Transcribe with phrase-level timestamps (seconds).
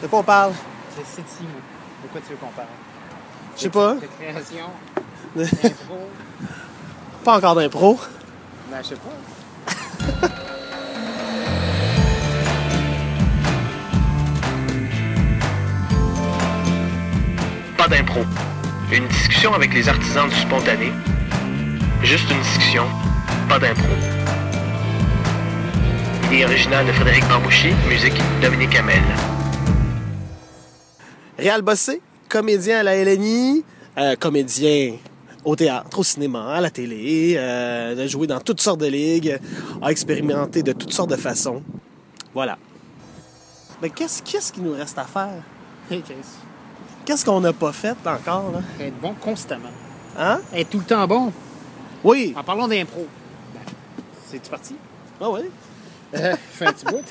[0.00, 0.52] De quoi on parle?
[0.94, 1.60] C'est City, moi.
[2.04, 2.68] De quoi tu veux qu'on parle?
[3.56, 3.94] Je sais pas.
[3.94, 4.66] De création,
[5.34, 6.08] d'impro.
[7.24, 7.98] Pas encore d'impro.
[8.70, 10.28] Ben, je sais pas.
[17.76, 18.20] Pas d'impro.
[18.92, 20.92] Une discussion avec les artisans du spontané.
[22.04, 22.84] Juste une discussion,
[23.48, 23.88] pas d'impro.
[26.26, 29.02] Idée originale de Frédéric Bambouchi, musique Dominique Hamel.
[31.38, 33.64] Réal Bossé, comédien à la LNI,
[33.96, 34.96] euh, comédien
[35.44, 39.38] au théâtre, au cinéma, à la télé, euh, a joué dans toutes sortes de ligues,
[39.80, 41.62] a expérimenté de toutes sortes de façons.
[42.34, 42.58] Voilà.
[43.80, 45.42] Mais qu'est-ce qu'est-ce qu'il nous reste à faire?
[45.90, 46.16] Hey, Chris.
[47.04, 48.60] Qu'est-ce qu'on n'a pas fait encore, là?
[48.84, 49.70] Être bon constamment.
[50.18, 50.40] Hein?
[50.52, 51.32] Être tout le temps bon.
[52.02, 52.34] Oui.
[52.36, 53.06] En parlant d'impro.
[53.54, 53.60] Ben,
[54.28, 54.74] c'est-tu parti?
[55.20, 55.40] Ah oui.
[56.16, 57.04] Euh, fait un petit bout.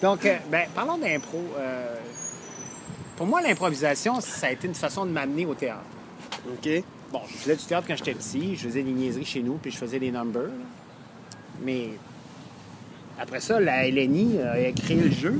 [0.00, 1.38] Donc, euh, ben, parlons d'impro.
[1.58, 1.96] euh,
[3.20, 5.82] pour moi, l'improvisation, ça a été une façon de m'amener au théâtre.
[6.50, 6.70] OK.
[7.12, 9.70] Bon, je faisais du théâtre quand j'étais petit, je faisais des niaiseries chez nous, puis
[9.70, 10.44] je faisais des numbers.
[10.44, 11.28] là.
[11.62, 11.90] Mais
[13.20, 15.38] après ça, la LNI euh, a créé le jeu.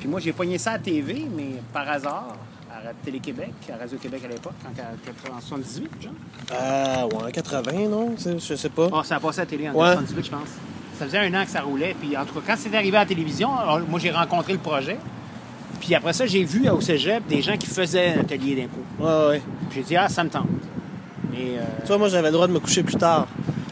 [0.00, 2.34] Puis moi, j'ai pogné ça à TV, mais par hasard,
[2.68, 6.12] à Télé-Québec, à Radio-Québec à l'époque, en 1978, genre.
[6.50, 8.14] Euh, ouais, en 80, non?
[8.18, 8.88] Je sais pas.
[8.92, 9.90] Oh, ça a passé à la télé en Ouais.
[9.96, 10.48] 1978, je pense.
[10.98, 11.94] Ça faisait un an que ça roulait.
[12.00, 14.58] Puis en tout cas, quand c'est arrivé à la télévision, alors, moi, j'ai rencontré le
[14.58, 14.98] projet.
[15.80, 18.80] Puis après ça, j'ai vu au cégep des gens qui faisaient un atelier d'impro.
[19.00, 19.42] Ouais, ouais.
[19.70, 20.46] Puis j'ai dit, ah, ça me tente.
[21.32, 23.26] Mais, euh, Tu vois, moi, j'avais le droit de me coucher plus tard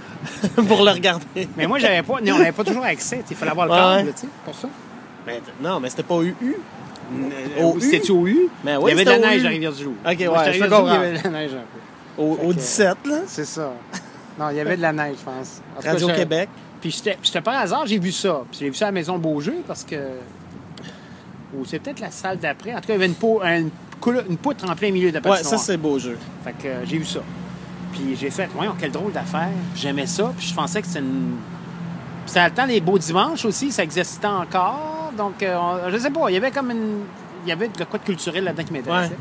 [0.69, 1.49] pour le regarder.
[1.57, 3.23] mais moi, j'avais pas, non, on n'avait pas toujours accès.
[3.31, 4.15] Il fallait avoir le Ouais, câble, ouais.
[4.15, 4.69] tu sais, pour ça.
[5.27, 6.57] Mais, non, mais c'était pas UU.
[7.61, 7.81] Au U?
[7.81, 8.49] C'était-tu au U?
[8.65, 9.95] Mais il oui, y avait de la c'était neige à Rivière-du-Loup.
[10.05, 10.25] Ok, ouais, je.
[10.25, 11.57] Il y avait de la neige un
[12.17, 12.23] peu.
[12.23, 13.15] Au, Fait au que- 17, là?
[13.27, 13.73] C'est ça.
[14.39, 15.63] Non, il y avait de la neige, je pense.
[15.77, 16.49] En tout cas, je- Radio-Québec.
[16.81, 18.43] Puis j'étais j'étais par hasard, j'ai vu ça.
[18.51, 19.97] Puis j'ai vu ça à la Maison Beaujeu parce que.
[21.57, 22.73] Ou c'est peut-être la salle d'après.
[22.75, 25.21] En tout cas, il y avait une, pou- une, poutre en plein milieu de la
[25.21, 25.59] Ouais, patinoire.
[25.59, 26.19] ça, c'est beau jeu.
[26.45, 27.21] Fait que euh, j'ai vu ça.
[27.93, 29.49] Puis j'ai fait, voyons, quelle drôle d'affaire.
[29.75, 30.33] J'aimais ça.
[30.37, 31.37] Puis je pensais que c'était une.
[32.25, 35.11] Puis c'était le temps des beaux dimanches aussi, ça existait encore.
[35.17, 37.05] Donc, euh, on- je sais pas, il y avait comme une.
[37.47, 39.11] Il y avait de quoi de culturel là-dedans qui m'intéressait.
[39.13, 39.17] Ouais.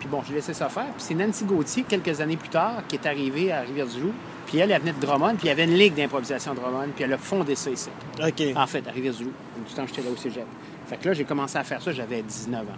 [0.00, 0.86] Puis bon, j'ai laissé ça faire.
[0.96, 4.12] Puis c'est Nancy Gauthier, quelques années plus tard, qui est arrivée à Rivière-du-Loup.
[4.46, 5.36] Puis elle, elle venait de Drummond.
[5.36, 6.88] Puis il y avait une ligue d'improvisation à Drummond.
[6.96, 7.88] Puis elle a fondé ça ici.
[8.18, 8.42] OK.
[8.56, 9.30] En fait, à Rivière-du-Loup,
[9.68, 10.44] du temps que j'étais là au cégep.
[10.90, 12.72] Fait que là, j'ai commencé à faire ça, j'avais 19 ans.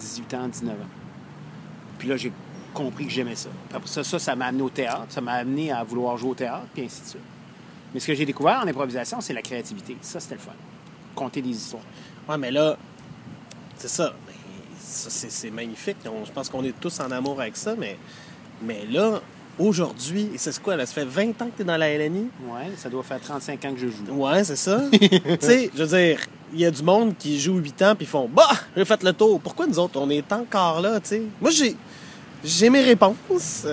[0.00, 0.88] 18 ans, 19 ans.
[1.96, 2.32] Puis là, j'ai
[2.74, 3.50] compris que j'aimais ça.
[3.68, 5.06] Puis après ça, ça, ça m'a amené au théâtre.
[5.10, 7.22] Ça m'a amené à vouloir jouer au théâtre, puis ainsi de suite.
[7.94, 9.96] Mais ce que j'ai découvert en improvisation, c'est la créativité.
[10.00, 10.50] Ça, c'était le fun.
[11.14, 11.84] Conter des histoires.
[12.28, 12.76] Ouais, mais là,
[13.76, 14.12] c'est ça.
[14.80, 15.98] Ça, c'est, magnifique.
[16.04, 17.96] Je pense qu'on est tous en amour avec ça, mais,
[18.60, 19.20] mais là,
[19.56, 20.84] aujourd'hui, et c'est quoi, là?
[20.84, 22.28] Ça fait 20 ans que tu es dans la LNI?
[22.48, 24.04] Ouais, ça doit faire 35 ans que je joue.
[24.10, 24.82] Ouais, c'est ça.
[24.92, 25.08] tu
[25.40, 26.18] sais, je veux dire,
[26.52, 29.12] il y a du monde qui joue 8 ans puis font Bah, j'ai fait le
[29.12, 29.40] tour.
[29.40, 31.22] Pourquoi nous autres, on est encore là, tu sais?
[31.40, 31.76] Moi, j'ai,
[32.44, 33.66] j'ai mes réponses.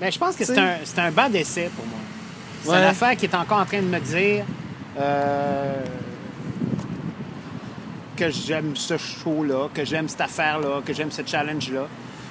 [0.00, 1.98] Mais je pense que c'est un, c'est un bas d'essai pour moi.
[2.62, 2.78] C'est Ouais.
[2.78, 4.44] une affaire qui est encore en train de me dire
[4.98, 5.74] euh,
[8.16, 11.86] que j'aime ce show-là, que j'aime cette affaire-là, que j'aime ce challenge-là.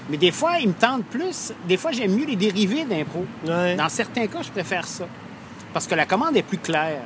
[0.10, 1.52] Mais des fois, il me tente plus.
[1.68, 3.26] Des fois, j'aime mieux les dérivés d'impro.
[3.48, 3.76] Ouais.
[3.76, 5.06] Dans certains cas, je préfère ça.
[5.74, 7.02] Parce que la commande est plus claire.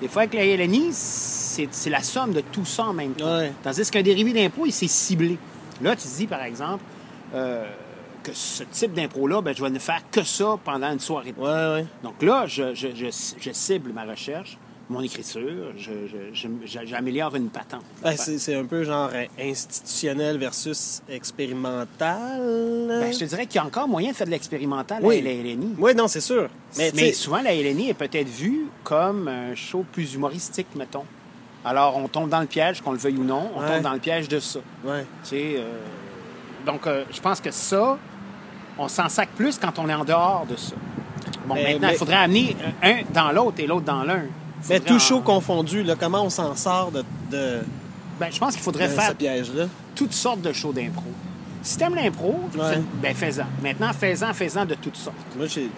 [0.00, 3.38] Des fois, avec la LNI, c'est la somme de tout ça en même temps.
[3.38, 3.52] Ouais.
[3.62, 5.38] Tandis qu'un dérivé d'impro, il s'est ciblé.
[5.80, 6.82] Là, tu te dis, par exemple,
[7.34, 7.64] euh,
[8.22, 11.32] que ce type d'impro-là, ben, je vais ne faire que ça pendant une soirée.
[11.32, 11.46] de Ouais,
[11.80, 11.86] ouais.
[12.02, 14.58] Donc là, je, je- je- je cible ma recherche,
[14.88, 15.72] mon écriture,
[16.84, 17.82] j'améliore une patente.
[18.02, 22.86] Ben, c'est, un peu genre institutionnel versus expérimental.
[22.88, 25.18] Ben, je te dirais qu'il y a encore moyen de faire de l'expérimental Oui.
[25.18, 25.74] à la LNI.
[25.78, 26.48] Oui, non, c'est sûr.
[26.78, 31.04] Mais, souvent, la LNI est peut-être vue comme un show plus humoristique, mettons.
[31.64, 33.66] Alors, on tombe dans le piège, qu'on le veuille ou non, on Ouais.
[33.68, 34.60] tombe dans le piège de ça.
[34.84, 35.04] ouais.
[35.24, 35.78] Tu sais, euh,
[36.64, 37.98] donc, euh, je pense que ça,
[38.78, 40.74] on s'en sac plus quand on est en dehors de ça.
[41.46, 44.26] Bon, Mais- maintenant, mais- il faudrait amener un dans l'autre et l'autre dans l'un.
[44.68, 47.60] Mais tout en- chaud confondu, là, comment on s'en sort de, de,
[48.18, 49.14] Ben, je pense qu'il faudrait faire
[49.94, 51.04] toutes sortes de shows d'impro.
[51.62, 52.78] Si t'aimes l'impro, Ouais.
[53.02, 53.44] ben fais-en.
[53.62, 55.16] Maintenant, fais-en, fais-en de toutes sortes.
[55.36, 55.68] Moi, c'est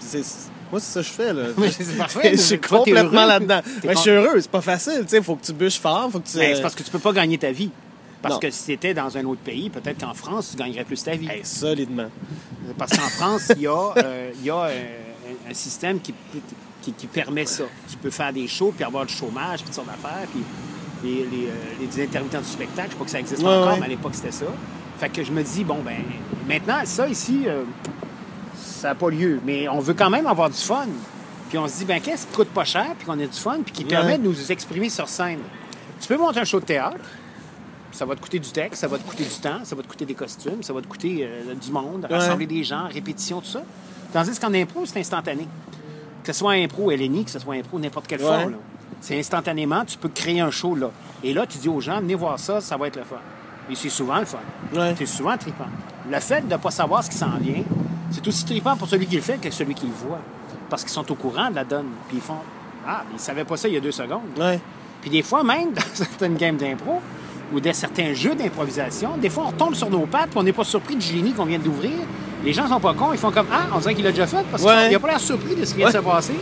[0.81, 1.33] ça que je fais.
[1.33, 1.45] Là.
[1.71, 2.31] C'est parfait.
[2.33, 3.61] je suis complètement là-dedans.
[3.83, 4.39] Ben, je suis heureux.
[4.41, 5.07] C'est pas facile.
[5.11, 6.11] Il faut que tu bûches fort.
[6.13, 6.37] Faut que tu...
[6.37, 7.71] Ben, c'est parce que tu peux pas gagner ta vie.
[8.21, 8.41] Parce Non.
[8.41, 11.29] que si t'étais dans un autre pays, peut-être qu'en France, tu gagnerais plus ta vie.
[11.29, 12.09] Hey, solidement.
[12.77, 14.85] Parce qu'en France, il y a, euh, il y a euh,
[15.51, 16.13] un système qui,
[16.83, 17.65] qui, qui permet ça.
[17.91, 20.43] Tu peux faire des shows, puis avoir du chômage, puis toutes sortes d'affaires, puis
[21.05, 23.73] les, les, euh, les intermittents du spectacle, je sais pas que ça existe Ouais, encore,
[23.73, 23.79] ouais.
[23.81, 24.47] mais à l'époque, c'était ça.
[24.99, 25.97] Fait que je me dis, bon, ben,
[26.49, 27.63] maintenant, ça ici, euh,
[28.57, 29.41] ça n'a pas lieu.
[29.45, 30.87] Mais on veut quand même avoir du fun.
[31.49, 33.59] Puis on se dit, ben, qu'est-ce qui coûte pas cher, puis qu'on ait du fun,
[33.65, 33.89] puis qui Ouais.
[33.91, 35.39] permet de nous exprimer sur scène?
[36.01, 36.97] Tu peux monter un show de théâtre,
[37.91, 39.89] Ça va te coûter du texte, ça va te coûter du temps, ça va te
[39.89, 43.49] coûter des costumes, ça va te coûter euh, du monde, rassembler des gens, répétition, tout
[43.49, 43.63] ça.
[44.13, 45.49] Tandis qu'en impro, c'est instantané.
[46.29, 48.49] Que ce soit impro LNI, que ce soit impro n'importe quelle Ouais.
[49.01, 50.91] C'est instantanément, tu peux créer un show là.
[51.25, 53.17] Et là, tu dis aux gens, venez voir ça, ça va être le fun.
[53.71, 54.37] Et c'est souvent le fun.
[54.75, 54.95] Ouais.
[54.99, 55.69] C'est souvent trippant.
[56.07, 57.63] Le fait de ne pas savoir ce qui s'en vient,
[58.11, 60.21] c'est aussi trippant pour celui qui le fait que celui qui le voit.
[60.69, 61.89] Parce qu'ils sont au courant de la donne.
[62.09, 62.37] Puis ils font
[62.87, 64.21] Ah, ils ne savaient pas ça il y a deux secondes.
[64.39, 64.61] Ouais.
[65.01, 67.01] Puis des fois, même dans certaines games d'impro
[67.55, 70.53] ou dans certains jeux d'improvisation, des fois, on retombe sur nos pattes puis on n'est
[70.53, 71.93] pas surpris du génie qu'on vient d'ouvrir.
[72.45, 74.45] Les gens sont pas cons, ils font comme Ah, on dirait qu'il l'a déjà fait
[74.51, 74.85] parce Ouais.
[74.85, 76.35] qu'il n'a pas l'air surpris de ce qui vient de se passer.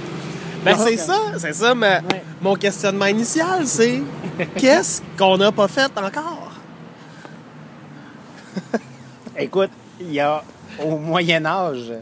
[0.64, 2.22] Ben, c'est ça, c'est ça, ma- Ouais.
[2.42, 4.02] mon questionnement initial, c'est
[4.56, 6.52] qu'est-ce qu'on n'a pas fait encore?
[9.38, 9.70] Écoute,
[10.00, 10.42] il y a
[10.84, 11.92] au Moyen Âge,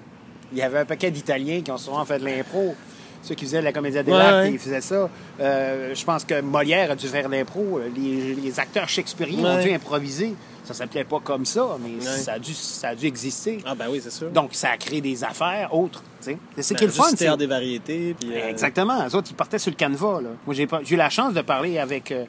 [0.52, 2.74] il y avait un paquet d'Italiens qui ont souvent fait de l'impro.
[3.22, 4.52] Ceux qui faisaient de la comédie Ouais, dell'arte, ouais.
[4.52, 5.08] ils faisaient ça.
[5.40, 7.80] Euh, je pense que Molière a dû faire de l'impro.
[7.96, 9.62] Les, les acteurs shakespeariens ont Ouais.
[9.64, 10.34] dû improviser.
[10.64, 12.16] Ça s'appelait pas comme ça, mais Ouais.
[12.18, 13.58] ça, a dû, ça a dû exister.
[13.66, 14.30] Ah, ben oui, c'est sûr.
[14.30, 16.02] Donc, ça a créé des affaires autres.
[16.20, 17.04] C'est Ben, qui est le fun.
[17.14, 18.16] c'est- des variétés.
[18.18, 19.04] Puis, euh, Exactement.
[19.04, 20.22] Les autres, ils partaient sur le canevas.
[20.22, 20.30] Là.
[20.46, 22.24] Moi, j'ai eu la chance de parler avec, euh,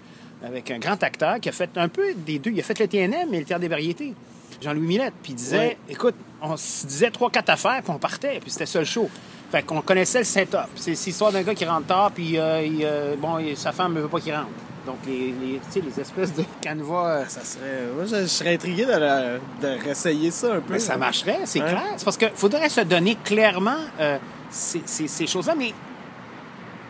[0.45, 2.51] avec un grand acteur qui a fait un peu des deux.
[2.51, 4.13] Il a fait le TNM et le Théâtre des variétés.
[4.61, 5.13] Jean-Louis Millette.
[5.23, 5.77] Puis il disait, Ouais.
[5.89, 8.39] écoute, on se disait trois, quatre affaires, puis on partait.
[8.41, 9.09] Puis c'était ça le show.
[9.51, 10.57] Fait qu'on connaissait le setup.
[10.75, 13.93] C'est c'est l'histoire d'un gars qui rentre tard, puis euh, il, euh, bon, sa femme
[13.93, 14.47] ne veut pas qu'il rentre.
[14.85, 17.07] Donc, les, les, les espèces de canevas...
[17.07, 17.87] euh, Ça serait.
[17.95, 20.73] Moi, je, je serais intrigué de, la- de réessayer ça un peu.
[20.73, 21.81] Mais ça marcherait, c'est clair.
[21.97, 24.17] C'est parce qu'il faudrait se donner clairement euh,
[24.49, 25.55] ces, ces- ces choses-là.
[25.57, 25.73] Mais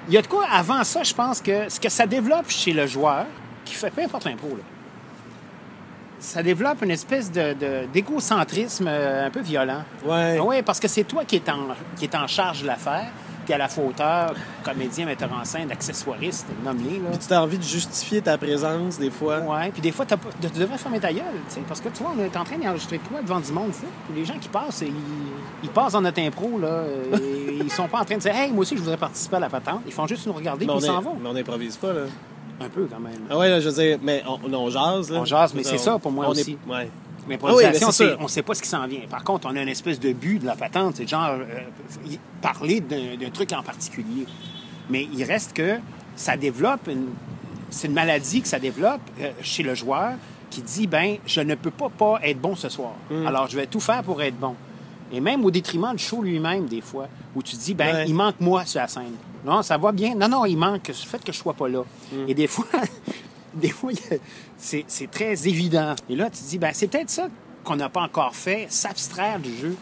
[0.07, 2.73] il y a de quoi avant ça, je pense que ce que ça développe chez
[2.73, 3.25] le joueur,
[3.63, 4.63] qui fait peu importe l'impro, là,
[6.19, 7.53] ça développe une espèce de,
[7.93, 9.83] d'égocentrisme euh, un peu violent.
[10.39, 11.67] Oui, parce que c'est toi qui es en,
[11.97, 13.07] qui est en charge de l'affaire,
[13.45, 14.33] puis à la fois auteur,
[14.63, 16.99] comédien, metteur en scène, accessoiriste, nommé.
[17.03, 17.11] Là.
[17.17, 19.39] Puis tu as envie de justifier ta présence des fois.
[19.39, 21.89] Ouais, puis des fois, t'as pas- tu devrais fermer ta gueule, tu sais, parce que
[21.89, 23.87] tu vois, on est en train d'enregistrer toi devant du monde, tu sais?
[24.09, 24.91] Puis les gens qui passent, ils,
[25.63, 26.83] ils passent dans notre impro, là,
[27.13, 29.39] et ils sont pas en train de dire, hey, moi aussi, je voudrais participer à
[29.41, 29.81] la patente.
[29.85, 31.15] Ils font juste nous regarder, Mais puis ils s'en vont.
[31.21, 32.01] mais on n'improvise pas, là.
[32.61, 33.19] Un peu, quand même.
[33.29, 35.19] Ah ouais, là, je veux dire, mais on, on jase, là.
[35.19, 36.51] On jase, mais c'est ça pour moi on aussi.
[36.67, 36.89] Est, ouais.
[37.27, 37.63] Mais Ah oui,
[38.19, 39.01] on sait pas ce qui s'en vient.
[39.09, 41.45] Par contre, on a une espèce de but de la patente, c'est genre euh,
[42.41, 44.25] parler d'un d'un truc en particulier.
[44.89, 45.77] Mais il reste que
[46.15, 47.07] ça développe une...
[47.71, 50.13] C'est une maladie que ça développe euh, chez le joueur
[50.51, 52.93] qui dit, ben, je ne peux pas pas être bon ce soir.
[53.09, 53.27] Mm.
[53.27, 54.55] Alors, je vais tout faire pour être bon.
[55.11, 58.05] Et même au détriment du show lui-même, des fois, où tu dis, ben, Ouais.
[58.07, 59.15] il manque moi sur la scène.
[59.43, 60.15] Non, ça va bien.
[60.15, 61.81] Non, non, il manque le fait que je sois pas là.
[62.13, 62.15] Mm.
[62.29, 62.65] Et des fois,
[63.61, 63.91] des fois,
[64.57, 65.95] c'est très évident.
[66.09, 67.27] Et là, tu te dis, ben, c'est peut-être ça
[67.63, 69.75] qu'on n'a pas encore fait, s'abstraire du jeu,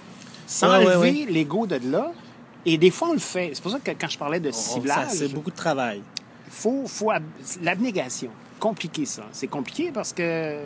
[0.48, 1.32] s'enlever Ouais, ouais, ouais.
[1.32, 2.12] l'ego de là.
[2.66, 3.52] Et des fois, on le fait.
[3.54, 6.02] C'est pour ça que quand je parlais de ciblage, C'est beaucoup de travail.
[6.50, 7.24] faut, faut ab-
[7.62, 8.30] l'abnégation.
[8.60, 9.24] Compliqué ça.
[9.34, 10.60] C'est compliqué parce que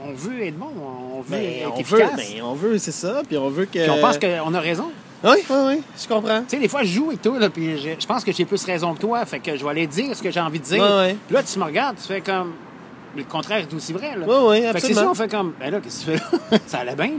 [0.00, 0.68] on veut être bon,
[1.14, 2.16] on veut Ben, être on veut, efficace.
[2.34, 3.22] ben, on veut, c'est ça.
[3.26, 3.80] Puis on veut que.
[3.82, 4.92] Puis on pense qu'on a raison.
[5.24, 6.40] Oui, oui, oui, je comprends.
[6.42, 8.44] Tu sais, des fois, je joue et tout, là, puis je, je pense que j'ai
[8.44, 10.64] plus raison que toi, fait que je vais aller dire ce que j'ai envie de
[10.64, 10.82] dire.
[10.82, 11.16] Ouais.
[11.26, 12.52] Puis là, tu me regardes, tu fais comme.
[13.16, 14.26] Le contraire est aussi vrai, là.
[14.26, 15.00] Ouais, ouais, Fait que c'est absolument.
[15.00, 15.54] ça, on fait comme.
[15.58, 16.58] Ben là, qu'est-ce que tu fais là?
[16.66, 17.12] ça allait bien, là.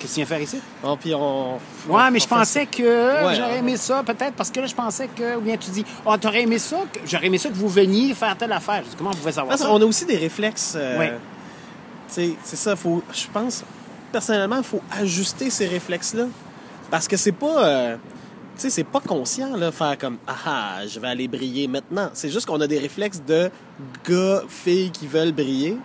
[0.00, 0.58] Qu'est-ce que tu viens faire ici?
[0.82, 1.52] Bon, puis on.
[1.54, 1.58] Ouais,
[1.90, 2.82] on- mais on je pensais que
[3.26, 5.36] Ouais, j'aurais aimé ça, peut-être, parce que là, je pensais que.
[5.36, 8.12] Ou bien tu dis, oh, t'aurais aimé ça, que- j'aurais aimé ça que vous veniez
[8.14, 8.82] faire telle affaire.
[8.84, 9.68] Je dis, comment vous pouvez savoir Parce ça?
[9.68, 10.74] qu'on a aussi des réflexes.
[10.76, 11.12] euh, Ouais.
[12.08, 13.62] tu sais, C'est ça, faut, je pense,
[14.10, 16.24] personnellement, il faut ajuster ces réflexes-là.
[16.94, 17.64] Parce que c'est pas.
[17.64, 17.96] euh,
[18.54, 22.10] tu sais, c'est pas conscient, là, faire comme Ah ah, je vais aller briller maintenant.
[22.12, 23.50] C'est juste qu'on a des réflexes de
[24.08, 25.76] gars, filles qui veulent briller.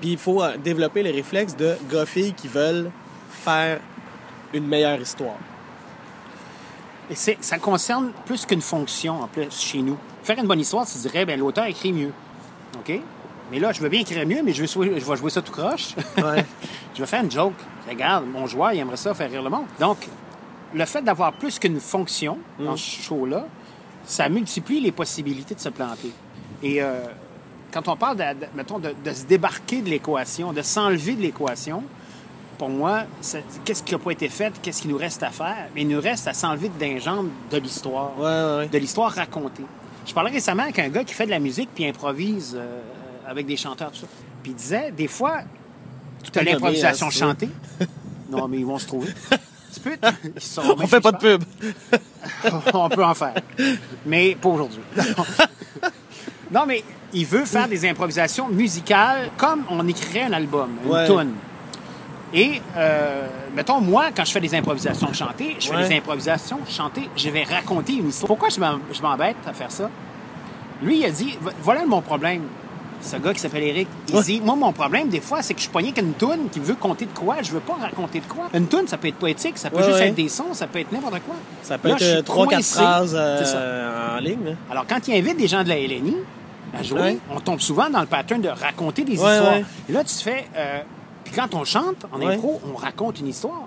[0.00, 2.90] Puis il faut euh, développer les réflexes de gars, filles qui veulent
[3.30, 3.78] faire
[4.52, 5.36] une meilleure histoire.
[7.08, 9.96] Et c'est- ça concerne plus qu'une fonction, en plus, chez nous.
[10.24, 12.10] Faire une bonne histoire, tu dirais, ben l'auteur écrit mieux.
[12.76, 13.00] OK?
[13.52, 15.42] Mais là, je veux bien écrire mieux, mais je vais, jouer- je vais jouer ça
[15.42, 15.94] tout croche.
[16.16, 16.44] Ouais.
[16.96, 17.54] je vais faire une joke.
[17.88, 19.66] Regarde, mon joueur, il aimerait ça faire rire le monde.
[19.80, 19.98] Donc,
[20.74, 23.46] le fait d'avoir plus qu'une fonction dans ce show-là,
[24.04, 26.10] ça multiplie les possibilités de se planter.
[26.62, 27.04] Et euh,
[27.72, 31.22] quand on parle, de, de- mettons, de, de se débarquer de l'équation, de s'enlever de
[31.22, 31.82] l'équation,
[32.58, 33.02] pour moi,
[33.64, 35.68] qu'est-ce qui n'a pas été fait, qu'est-ce qu'il nous reste à faire?
[35.76, 38.68] Il nous reste à s'enlever d'un genre de l'histoire, Ouais, ouais, ouais.
[38.68, 39.64] de l'histoire racontée.
[40.06, 42.80] Je parlais récemment avec un gars qui fait de la musique puis improvise euh,
[43.28, 44.06] avec des chanteurs, tout ça.
[44.42, 45.40] Puis il disait, des fois,
[46.30, 47.48] tu as l'improvisation chantée.
[48.30, 49.08] non, mais ils vont se trouver.
[50.34, 51.44] Ils sont On fait pas de pub.
[52.74, 53.34] on peut en faire.
[54.04, 54.80] Mais pas aujourd'hui.
[56.50, 61.06] non, mais il veut faire des improvisations musicales comme on écrirait un album, une Ouais.
[61.06, 61.34] tune.
[62.34, 65.88] Et, euh, mettons, moi, quand je fais des improvisations chantées, je fais Ouais.
[65.88, 68.26] des improvisations chantées, je vais raconter une histoire.
[68.26, 69.88] Pourquoi je m'em- je m'embête à faire ça?
[70.82, 72.42] Lui, il a dit, vo- voilà mon problème.
[73.06, 75.64] Ce gars qui s'appelle Eric, il dit Moi, mon problème, des fois, c'est que je
[75.64, 77.36] suis pogné qu'une toune qui veut compter de quoi.
[77.42, 78.48] Je veux pas raconter de quoi.
[78.52, 80.08] Une toune, ça peut être poétique, ça peut Ouais, juste ouais.
[80.08, 81.34] être des sons, ça peut être n'importe quoi.
[81.62, 84.44] Ça peut Là, être trois, quatre phrases euh, en ligne.
[84.44, 84.50] là.
[84.70, 86.16] Alors, quand il invite des gens de la LNI
[86.78, 87.18] à jouer, Ouais.
[87.34, 89.56] on tombe souvent dans le pattern de raconter des histoires.
[89.88, 90.46] Et là, tu te fais.
[90.56, 90.80] euh,
[91.24, 93.62] Puis quand on chante en impro, on raconte une histoire.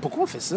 [0.00, 0.56] Pourquoi on fait ça?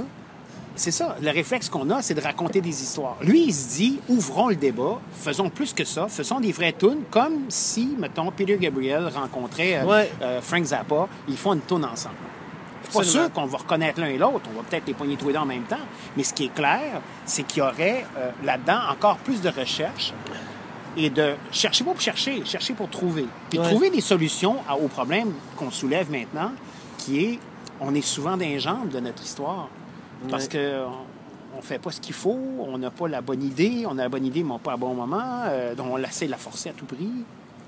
[0.78, 1.16] C'est ça.
[1.22, 3.18] Le réflexe qu'on a, c'est de raconter des histoires.
[3.22, 7.02] Lui, il se dit, ouvrons le débat, faisons plus que ça, faisons des vraies tunes,
[7.12, 10.12] comme si, mettons, Peter Gabriel rencontrait euh, Ouais.
[10.22, 12.16] euh, Frank Zappa, ils font une tune ensemble.
[12.86, 15.18] Je suis pas sûr qu'on va reconnaître l'un et l'autre, on va peut-être les poigner
[15.18, 15.76] tous les deux en même temps,
[16.16, 20.14] mais ce qui est clair, c'est qu'il y aurait euh, là-dedans encore plus de recherche
[20.96, 23.26] et de chercher pour chercher, chercher pour trouver.
[23.50, 23.66] Puis Ouais.
[23.68, 26.52] trouver des solutions à- au problème qu'on soulève maintenant,
[26.98, 27.40] qui est,
[27.82, 29.68] on est souvent dans les jambes de notre histoire.
[30.30, 30.50] Parce Ouais.
[30.50, 33.98] que on, on fait pas ce qu'il faut, on n'a pas la bonne idée, on
[33.98, 36.38] a la bonne idée, mais pas à bon moment, euh, donc on essaie de la
[36.38, 37.10] forcer à tout prix.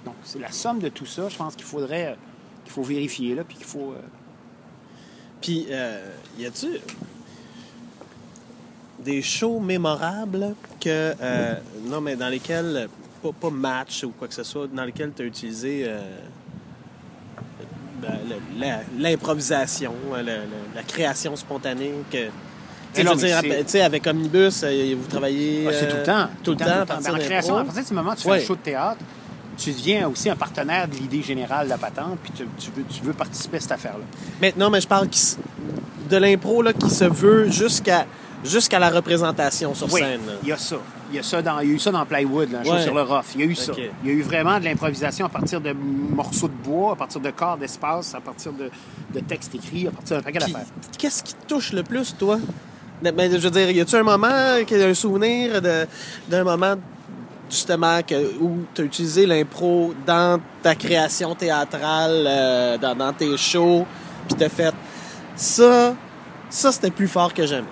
[0.06, 2.16] Donc, c'est la somme de tout ça, je pense qu'il faudrait, euh,
[2.64, 3.92] qu'il faut vérifier, là, puis qu'il faut...
[3.94, 4.02] euh,
[5.42, 6.68] Puis, euh, y a-tu
[9.00, 11.14] des shows mémorables que.
[11.22, 12.88] euh, non, mais dans lesquels.
[13.24, 15.84] Pas, pas match ou quoi que ce soit, dans lesquels tu as utilisé.
[15.86, 16.00] euh,
[17.38, 17.89] ben, le- la-
[18.98, 22.28] l'improvisation, euh, la création spontanée que.
[22.94, 25.66] Tu sais, sais, avec Omnibus, euh, vous travaillez.
[25.68, 26.28] Ah, c'est euh, tout le temps.
[26.44, 27.18] Tout le temps, d'impro.
[27.20, 28.44] création, à partir du moment où tu fais Ouais.
[28.44, 28.98] un show de théâtre,
[29.58, 32.84] tu deviens aussi un partenaire de l'idée générale de la patente, puis tu, tu veux,
[32.90, 34.06] tu veux participer à cette affaire-là.
[34.42, 35.08] Mais non, mais je parle
[36.10, 38.06] de l'impro qui se veut jusqu'à
[38.44, 40.22] jusqu'à la représentation sur Oui, scène.
[40.42, 40.78] il y a ça.
[41.10, 42.72] Il y a, ça dans, il y a eu ça dans Plywood, là, un show
[42.74, 42.84] Ouais.
[42.84, 43.26] sur le rough.
[43.36, 43.74] Il y a eu ça.
[44.04, 47.20] Il y a eu vraiment de l'improvisation à partir de morceaux de bois, à partir
[47.22, 48.70] de corps d'espace, à partir de,
[49.14, 50.66] de textes écrits, à partir d'un paquet d'affaires.
[50.98, 52.38] Qu'est-ce qui te touche le plus, toi?
[53.02, 56.76] Ben, ben, je veux dire, y a-tu un moment, un souvenir d'un moment,
[57.50, 63.36] justement, que, où tu as utilisé l'impro dans ta création théâtrale, euh, dans, dans tes
[63.38, 63.86] shows,
[64.28, 64.74] puis t'as fait
[65.36, 65.96] ça,
[66.50, 67.66] ça c'était plus fort que jamais?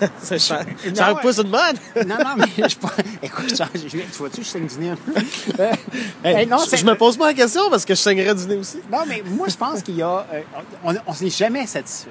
[0.22, 0.64] C'est cher.
[0.86, 1.20] Non, J'en ouais.
[1.22, 2.06] pousse une bonne.
[2.06, 2.90] Non, non, mais je pas.
[3.22, 4.90] Écoute, je, tu vois-tu, je saigne du nez.
[5.58, 5.70] Euh,
[6.24, 8.56] Hey, hey, non, je, me pose pas la question parce que je saignerais du nez
[8.56, 8.78] aussi.
[8.90, 10.26] Non, mais moi, je pense qu'il y a.
[10.32, 10.40] euh,
[10.84, 12.10] on on n'est jamais satisfait.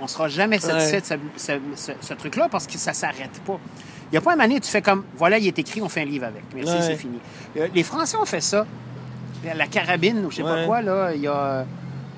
[0.00, 1.16] On sera jamais satisfait Ouais.
[1.18, 3.58] de ce, ce- ce- ce truc-là parce que ça s'arrête pas.
[4.10, 5.88] Il n'y a pas une année où tu fais comme, voilà, il est écrit, on
[5.88, 6.42] fait un livre avec.
[6.54, 6.82] Merci, Ouais.
[6.82, 7.18] c'est fini.
[7.56, 8.64] Euh, les Français ont fait ça.
[9.56, 11.64] La carabine, ou je sais pas quoi, là, il y a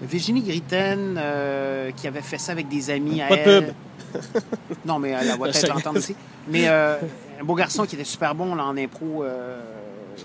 [0.03, 3.67] Virginie Gritten euh, qui avait fait ça avec des amis à Pas de elle.
[3.67, 3.75] pub.
[4.85, 6.17] Non, mais elle va Je peut-être l'entendre aussi.
[6.49, 6.97] Mais euh,
[7.41, 9.23] un beau garçon qui était super bon là, en impro.
[9.25, 9.61] euh,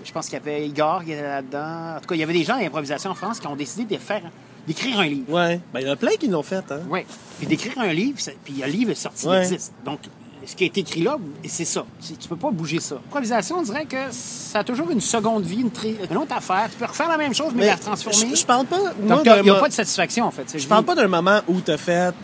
[0.04, 1.96] je pense qu'il y avait Igor qui était là-dedans.
[1.96, 4.00] En tout cas, il y avait des gens d'improvisation en France qui ont décidé de
[4.00, 4.22] faire,
[4.66, 5.32] d'écrire un livre.
[5.32, 5.60] Ouais.
[5.72, 6.80] Ben, il y en a plein qui l'ont fait, hein.
[6.90, 7.00] Oui.
[7.38, 9.38] Puis d'écrire un livre, puis un livre est sorti, Ouais.
[9.46, 9.72] il existe.
[9.84, 10.00] Donc,
[10.46, 11.84] ce qui été écrit là, c'est ça.
[12.06, 12.94] Tu, tu peux pas bouger ça.
[12.94, 16.68] L'improvisation, on dirait que ça a toujours une seconde vie, une, tri- une autre affaire.
[16.70, 18.30] Tu peux refaire la même chose, mais, la transformer.
[18.30, 18.78] je, je parle pas.
[19.00, 20.56] moi, Donc, il n'y a, pas de satisfaction, en fait.
[20.58, 22.14] Je parle pas d'un moment où t'as fait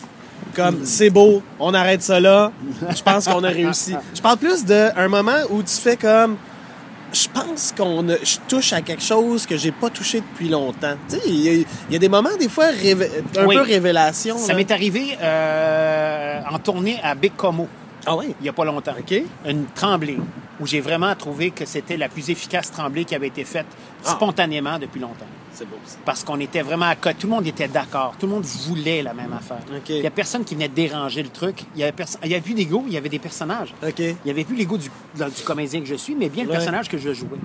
[0.55, 2.51] comme c'est beau, on arrête ça là.
[2.95, 3.95] Je pense qu'on a réussi.
[4.15, 6.37] Je parle plus d'un moment où tu fais comme
[7.11, 10.95] je pense qu'on je touche à quelque chose que j'ai pas touché depuis longtemps.
[11.09, 13.55] Tu sais, il y, a- il y a des moments des fois révé- un Oui.
[13.55, 14.37] peu révélation.
[14.39, 17.67] Ça m'est arrivé euh, en tournée à Big Como.
[18.05, 18.35] Ah oui.
[18.39, 18.93] il n'y a pas longtemps.
[19.45, 20.17] Une tremblée,
[20.59, 23.65] où j'ai vraiment trouvé que c'était la plus efficace tremblée qui avait été faite
[24.05, 24.09] Ah.
[24.11, 25.25] spontanément depuis longtemps.
[25.53, 25.97] C'est beau ça.
[26.03, 27.15] Parce qu'on était vraiment à côté.
[27.19, 28.15] Tout le monde était d'accord.
[28.19, 29.59] Tout le monde voulait la même affaire.
[29.87, 31.63] Il n'y a personne qui venait déranger le truc.
[31.75, 31.93] Il n'y avait,
[32.23, 33.73] il y avait plus d'ego, il y avait des personnages.
[33.99, 34.89] Il n'y avait plus l'ego du,
[35.45, 36.55] comédien que je suis, mais bien le Ouais.
[36.55, 37.37] personnage que je jouais.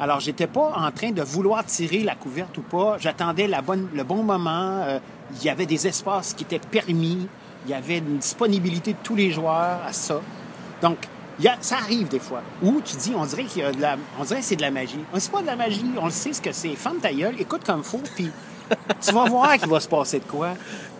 [0.00, 2.96] Alors, j'étais pas en train de vouloir tirer la couverte ou pas.
[2.98, 4.82] J'attendais la bonne, le bon moment.
[4.82, 4.98] Euh,
[5.38, 7.28] il y avait des espaces qui étaient permis.
[7.66, 10.20] Il y avait une disponibilité de tous les joueurs à ça.
[10.80, 10.98] Donc,
[11.38, 13.72] il y a- ça arrive des fois où tu dis, on dirait qu'il y a
[13.72, 14.98] de la, on dirait que c'est de la magie.
[15.12, 16.74] On C'est pas de la magie, on le sait ce que c'est.
[16.76, 18.30] Ferme ta gueule, écoute comme faut, puis
[19.04, 20.50] tu vas voir qu'il va se passer de quoi.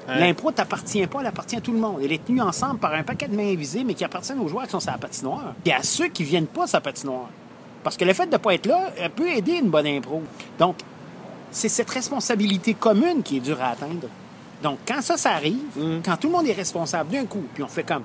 [0.09, 1.99] L'impro t'appartient pas, elle appartient à tout le monde.
[2.03, 4.65] Elle est tenue ensemble par un paquet de mains invisibles, mais qui appartiennent aux joueurs
[4.65, 5.55] qui sont sur la patinoire.
[5.65, 7.29] Et à ceux qui viennent pas sur la patinoire.
[7.83, 10.23] Parce que le fait de ne pas être là elle peut aider une bonne impro.
[10.61, 10.77] Donc,
[11.51, 14.09] c'est cette responsabilité commune qui est dure à atteindre.
[14.63, 17.69] Donc, quand ça, ça arrive, quand tout le monde est responsable d'un coup, puis on
[17.69, 18.03] fait comme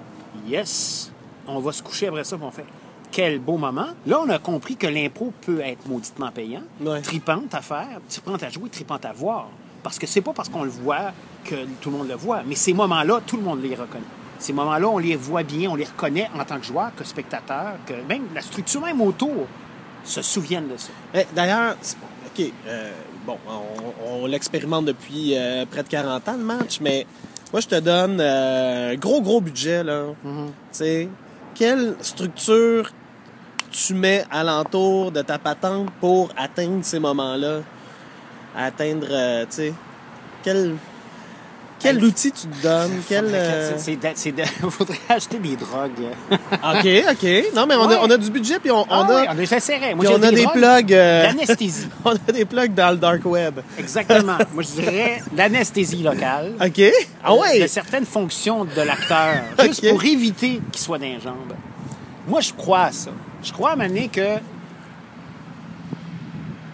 [0.48, 1.12] Yes,
[1.48, 2.66] on va se coucher après ça, puis on fait
[3.12, 3.88] Quel beau moment.
[4.06, 7.02] Là, on a compris que l'impro peut être mauditement payant, Ouais.
[7.02, 9.48] tripante à faire, tripante à jouer, tripante à voir.
[9.84, 11.12] Parce que c'est pas parce qu'on le voit
[11.44, 14.04] que tout le monde le voit, mais ces moments-là, tout le monde les reconnaît.
[14.40, 17.74] Ces moments-là, on les voit bien, on les reconnaît en tant que joueur, que spectateur,
[17.86, 19.46] que même la structure même autour
[20.04, 20.90] se souviennent de ça.
[21.14, 22.92] Eh, D'ailleurs, c'est- OK, euh,
[23.26, 27.06] bon, on, on l'expérimente depuis euh, près de 40 ans, le match, mais
[27.52, 30.06] moi, je te donne euh, un gros, gros budget, là.
[30.24, 30.30] Tu
[30.72, 31.10] sais,
[31.54, 32.92] quelle structure
[33.72, 37.60] tu mets alentour de ta patente pour atteindre ces moments-là?
[38.56, 39.74] Atteindre, euh, tu sais,
[40.44, 40.76] quel,
[41.82, 43.02] quel outil tu te donnes?
[43.08, 43.98] Quel, euh, c'est-
[44.70, 45.92] faudrait acheter des drogues.
[46.32, 47.46] OK, OK.
[47.56, 47.96] Non, mais on, Ouais.
[47.96, 49.96] a, on a du budget, puis on, on Ah a, oui, on.
[49.96, 50.94] Moi, on a des plugs...
[50.94, 51.88] euh, D'anesthésie.
[52.06, 53.60] on a des plugs dans le dark web.
[53.78, 54.38] Exactement.
[54.54, 56.54] Moi, je dirais l'anesthésie locale.
[56.64, 56.82] OK?
[57.24, 57.60] Ah ouais?
[57.62, 61.54] de certaines fonctions de l'acteur, juste pour éviter qu'il soit dans les jambes.
[62.28, 63.12] Moi, je crois à ça.
[63.44, 64.38] Je crois à un moment donné que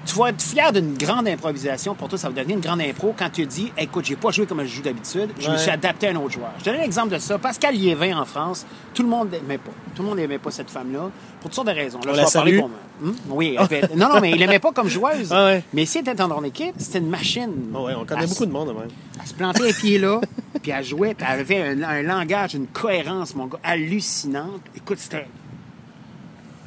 [0.08, 1.94] tu vas être fier d'une grande improvisation.
[1.94, 4.46] Pour toi, ça va devenir une grande impro quand tu dis Écoute, j'ai pas joué
[4.46, 6.52] comme je joue d'habitude, je me suis adapté à un autre joueur.
[6.60, 7.38] Je te donne l'exemple de ça.
[7.38, 9.72] Pascal Liévin en France, tout le monde n'aimait pas.
[9.96, 11.10] Tout le monde n'aimait pas cette femme-là
[11.42, 12.00] pour toutes sortes de raisons.
[12.06, 12.58] Là, On je la salue.
[12.60, 12.78] pour moi.
[13.04, 13.16] Hum?
[13.30, 15.32] Oui, fait- non, non, mais il l'aimait pas comme joueuse.
[15.32, 15.64] Ah ouais.
[15.74, 17.52] Mais si elle était dans ton équipe, c'était une machine.
[17.76, 18.88] Ah ouais, on connaît beaucoup de monde, même.
[19.22, 20.20] elle se plantait les pieds là,
[20.64, 24.62] puis elle jouait, puis elle avait un, un langage, une cohérence, mon gars, hallucinante.
[24.76, 25.28] Écoute, c'était.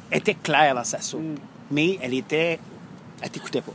[0.09, 2.59] Elle était claire dans sa soupe, mais elle était.
[3.21, 3.71] Elle t'écoutait pas.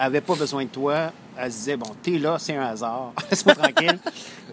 [0.00, 1.12] Elle avait pas besoin de toi.
[1.36, 3.12] Elle se disait, bon, t'es là, c'est un hasard.
[3.30, 3.98] Laisse-moi tranquille.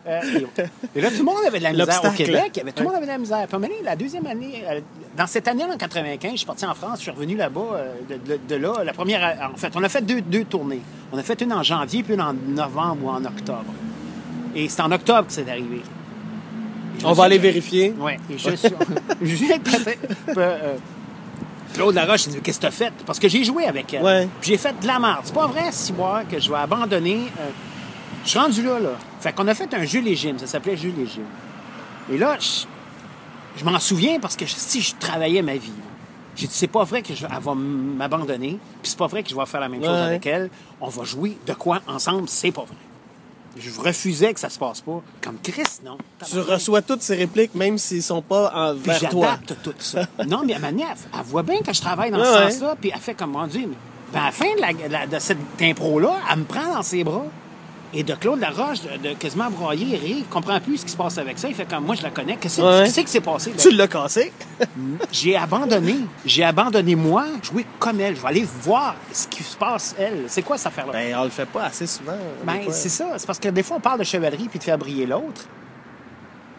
[0.08, 2.12] Euh, et, et là, tout le monde avait de la misère au.
[2.12, 2.52] Québec.
[2.54, 3.48] il y avait- tout le monde avait de la misère.
[3.48, 4.80] Puis donné, la deuxième année, euh,
[5.18, 7.94] dans cette année, en 95, je suis parti en France, je suis revenu là-bas, euh,
[8.10, 8.84] de, de- de là.
[8.84, 10.82] La première, en fait, on a fait deux, deux tournées.
[11.12, 13.66] On a fait une en janvier, puis une en novembre ou en octobre.
[14.56, 15.82] Et c'est en octobre que c'est arrivé.
[17.04, 17.94] On va aller vérifier.
[18.00, 18.14] Oui.
[18.32, 18.70] Et je suis.
[21.76, 22.94] Claude Laroche, il dit Qu'est-ce que t'as fait?
[23.06, 24.04] Parce que j'ai joué avec elle.
[24.04, 24.28] Ouais.
[24.42, 25.22] Puis j'ai fait de la merde.
[25.24, 27.22] C'est pas vrai, si moi, que je vais abandonner.
[27.40, 27.50] euh,
[28.24, 28.90] je suis rendu là, là.
[29.20, 30.40] Fait qu'on a fait un jeu légime.
[30.40, 31.26] Ça s'appelait Jeu légime.
[32.12, 32.66] Et là, je,
[33.60, 35.72] je m'en souviens parce que si je travaillais ma vie,
[36.36, 38.58] j'ai dit C'est pas vrai qu'elle va m'abandonner.
[38.82, 40.50] Puis c'est pas vrai que je vais faire la même chose avec elle.
[40.82, 42.28] On va jouer de quoi ensemble?
[42.28, 42.76] C'est pas vrai.
[43.58, 45.02] Je refusais que ça se passe pas.
[45.22, 45.98] Comme Chris, non.
[46.30, 48.50] Tu reçois toutes ces répliques, même s'ils sont pas
[48.84, 49.28] Puis envers toi.
[49.42, 50.06] j'adapte tout ça.
[50.28, 52.92] non, mais à manière, elle, elle voit bien que je travaille dans ce sens-là, puis
[52.94, 53.66] elle fait comme on dit.
[53.68, 53.76] Mais,
[54.12, 57.26] puis à la fin de, la- de cette impro-là, elle me prend dans ses bras.
[57.98, 60.92] Et de Claude Laroche, de, de quasiment broyer, il rit, il comprend plus ce qui
[60.92, 61.48] se passe avec ça.
[61.48, 62.36] Il fait comme moi, je la connais.
[62.36, 62.86] Qu'est-ce Ouais.
[62.92, 63.52] qui s'est passé?
[63.52, 63.56] là?
[63.58, 64.34] Tu l'as cassé.
[65.14, 65.96] J'ai abandonné.
[66.26, 68.18] J'ai abandonné moi, jouer comme elle.
[68.18, 70.26] Je vais aller voir ce qui se passe, elle.
[70.28, 70.92] C'est quoi cette affaire-là?
[70.92, 72.12] Ben, on le fait pas assez souvent.
[72.12, 73.14] des Ben, c'est ça.
[73.18, 75.46] C'est parce que des fois, on parle de chevalerie puis de faire briller l'autre.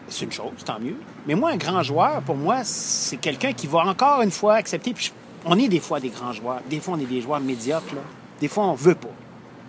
[0.09, 0.95] C'est une chose, tant mieux.
[1.27, 4.93] Mais moi, un grand joueur, pour moi, c'est quelqu'un qui va encore une fois accepter.
[4.93, 5.11] Puis
[5.45, 6.61] on est des fois des grands joueurs.
[6.69, 7.93] Des fois, on est des joueurs médiocres.
[7.93, 8.01] là.
[8.39, 9.09] Des fois, on veut pas.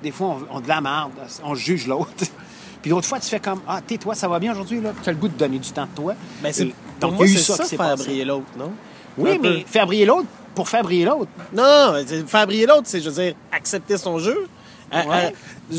[0.02, 1.12] Des fois, on, on de la merde.
[1.44, 2.10] On juge l'autre.
[2.82, 4.80] Puis d'autres fois, tu fais comme Ah, tais-toi, ça va bien aujourd'hui.
[4.80, 4.92] là?
[5.02, 6.14] Tu as le goût de donner du temps de toi.
[6.42, 8.04] Ben, c'est, pour donc, moi, il y a eu c'est ça, qui faire passé.
[8.04, 8.72] briller l'autre, non?
[9.16, 9.42] Oui, Un peu.
[9.56, 11.30] mais faire briller l'autre pour faire briller l'autre.
[11.52, 14.46] Non, c'est- faire briller l'autre, c'est, je veux dire, accepter son jeu,
[14.92, 15.14] à- Ouais.
[15.26, 15.30] à-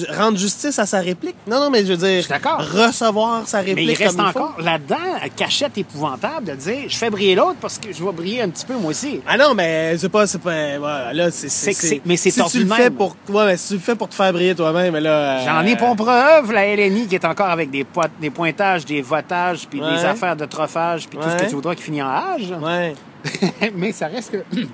[0.10, 1.36] rendre justice à sa réplique?
[1.48, 4.56] Non, non, mais je veux dire, Je recevoir sa réplique Mais il reste comme encore
[4.60, 4.96] là-dedans,
[5.36, 8.66] cachette épouvantable de dire je fais briller l'autre parce que je vais briller un petit
[8.66, 9.22] peu moi aussi.
[9.28, 12.74] Ah non, mais c'est pas, c'est pas, ouais, là, c'est, mais c'est si tu le
[12.74, 15.10] fais pour, ouais, mais si tu le fais pour te faire briller toi-même, là.
[15.40, 18.86] euh, J'en ai pour preuve la LNI qui est encore avec des, po- des pointages,
[18.86, 19.92] des votages, puis Ouais.
[19.98, 22.54] des affaires de trophage, puis tout ce que tu voudras qui finit en âge.
[22.62, 22.94] Ouais.
[23.76, 24.44] Mais ça reste que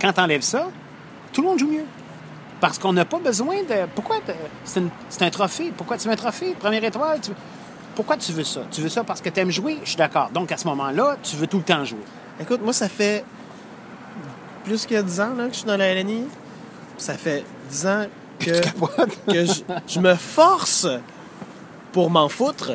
[0.00, 0.66] quand t'enlèves ça,
[1.32, 1.84] tout le monde joue mieux.
[2.62, 3.88] Parce qu'on n'a pas besoin de.
[3.92, 4.18] Pourquoi
[4.62, 4.80] c'est,
[5.20, 5.72] un trophée?
[5.76, 6.54] Pourquoi tu veux un trophée?
[6.56, 7.18] Première étoile?
[7.20, 7.32] tu
[7.96, 8.60] Pourquoi tu veux ça?
[8.70, 9.80] Tu veux ça parce que tu aimes jouer?
[9.82, 10.30] Je suis d'accord.
[10.30, 12.04] Donc à ce moment-là, tu veux tout le temps jouer.
[12.40, 13.24] Écoute, moi, ça fait
[14.62, 16.22] plus que 10 ans là, que je suis dans la LNI.
[16.98, 18.06] Ça fait 10 ans
[18.38, 18.50] que,
[19.32, 20.86] que je, je me force
[21.90, 22.74] pour m'en foutre.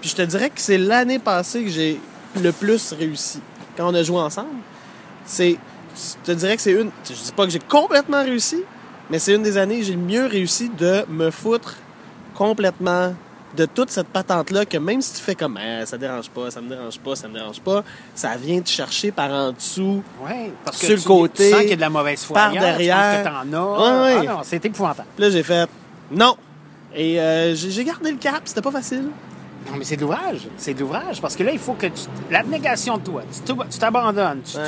[0.00, 2.00] Puis je te dirais que c'est l'année passée que j'ai
[2.42, 3.38] le plus réussi.
[3.76, 4.48] Quand on a joué ensemble,
[5.24, 5.58] c'est.
[5.94, 6.90] Je te dirais que c'est une.
[7.08, 8.62] Je dis pas que j'ai complètement réussi,
[9.10, 11.76] mais c'est une des années où j'ai le mieux réussi de me foutre
[12.34, 13.14] complètement
[13.56, 16.60] de toute cette patente-là que même si tu fais comme Ah, ça dérange pas, ça
[16.60, 20.02] me dérange pas, ça me dérange pas, ça vient te chercher par en dessous.
[20.64, 22.34] Parce que Sur tu, le côté, tu sens qu'il y a de la mauvaise foi
[22.34, 23.22] par tu penses derrière.
[23.22, 23.78] que t'en as.
[24.10, 24.26] Ouais, ouais.
[24.28, 25.06] Ah non, c'est épouvantable.
[25.14, 25.68] Puis là, j'ai fait
[26.10, 26.36] non.
[26.96, 29.04] Et euh, j'ai gardé le cap, c'était pas facile.
[29.70, 30.48] Non, mais c'est de l'ouvrage.
[30.56, 31.20] C'est de l'ouvrage.
[31.20, 32.02] Parce que là, il faut que tu.
[32.30, 33.22] L'abnégation de toi.
[33.32, 34.42] Tu t'ab- tu t'abandonnes.
[34.42, 34.64] Tu, Ouais.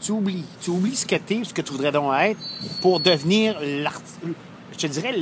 [0.00, 0.44] Tu oublies.
[0.60, 0.90] Tu oublies.
[0.92, 2.38] Tu ce que t'es, ce que tu voudrais donc être
[2.82, 3.56] pour devenir.
[4.72, 5.14] Je te dirais,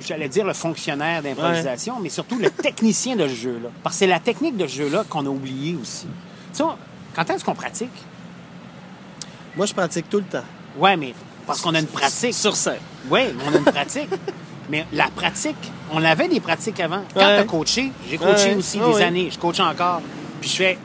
[0.00, 3.68] j'allais dire le fonctionnaire d'improvisation, mais surtout le technicien de ce jeu-là.
[3.82, 6.06] Parce que c'est la technique de ce jeu-là qu'on a oublié aussi.
[6.52, 6.64] Tu sais,
[7.14, 7.90] quand est-ce qu'on pratique?
[9.56, 10.44] Moi, je pratique tout le temps.
[10.78, 11.14] Ouais, mais
[11.46, 12.32] parce qu'on a une pratique.
[12.34, 12.78] Sur scène.
[13.10, 14.08] Oui, on a une pratique.
[14.70, 15.56] Mais la pratique,
[15.90, 17.02] on avait des pratiques avant.
[17.12, 17.34] Quand Ouais.
[17.36, 18.54] tu as coaché, j'ai coaché Ouais.
[18.54, 19.02] aussi des oui.
[19.02, 20.00] années, je coach encore.
[20.40, 20.78] Puis je fais,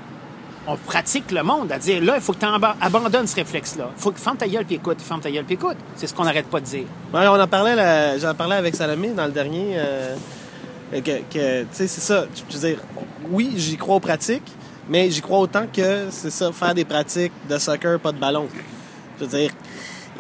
[0.68, 2.46] on pratique le monde à dire, là, il faut que tu
[2.82, 3.90] abandonnes ce réflexe-là.
[3.98, 5.78] Il faut que ferme ta gueule puis écoute, ferme ta gueule puis écoute.
[5.96, 6.84] C'est ce qu'on n'arrête pas de dire.
[7.14, 9.76] Ouais, on en parlait, là, j'en parlais avec Salomé dans le dernier.
[9.78, 10.16] euh,
[10.92, 11.00] que,
[11.34, 12.26] que, tu sais, c'est ça.
[12.52, 12.80] Je veux dire,
[13.30, 14.44] oui, j'y crois aux pratiques,
[14.90, 18.48] mais j'y crois autant que c'est ça, faire des pratiques de soccer, pas de ballon.
[19.20, 19.52] Je veux dire,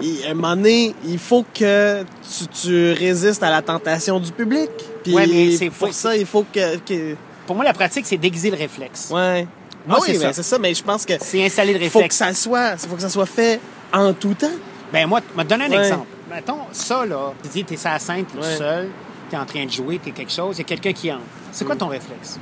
[0.01, 4.31] il- à un moment donné, il faut que tu, tu résistes à la tentation du
[4.31, 4.69] public.
[5.03, 6.77] Puis Ouais, mais c'est- pour ça, il faut que...
[6.77, 9.09] que- Pour moi, la pratique, c'est déguiser le réflexe.
[9.13, 9.47] Ouais.
[9.87, 10.33] Moi, Ah oui, c'est ça.
[10.33, 12.15] c'est ça, mais je pense que C'est faut que réflexe.
[12.17, 13.59] ça soit, faut que ça soit fait
[13.93, 14.47] en tout temps.
[14.91, 15.87] Ben moi, je vais te donner un Ouais.
[15.87, 16.07] exemple.
[16.29, 18.43] Mettons, ça, là, tu dis, t'es sur la scène, t'es Ouais.
[18.51, 18.89] tout seul,
[19.29, 21.21] t'es en train de jouer, t'es quelque chose, il y a quelqu'un qui entre.
[21.51, 22.37] C'est quoi ton réflexe?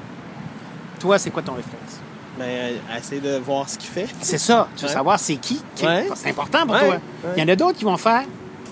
[0.99, 1.99] Toi, c'est quoi ton réflexe?
[2.39, 4.08] Mais euh, essayer de voir ce qu'il fait.
[4.21, 4.67] C'est ça.
[4.75, 4.93] Tu veux Ouais.
[4.93, 5.62] savoir c'est qui?
[5.75, 6.97] C'est important pour toi.
[7.38, 8.23] Il y en a d'autres qui vont faire,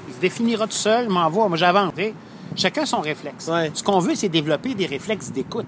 [0.10, 1.94] il se définira tout seul, m'envoie, moi j'avance.
[2.56, 3.50] Chacun son réflexe.
[3.74, 5.66] Ce qu'on veut, c'est développer des réflexes d'écoute.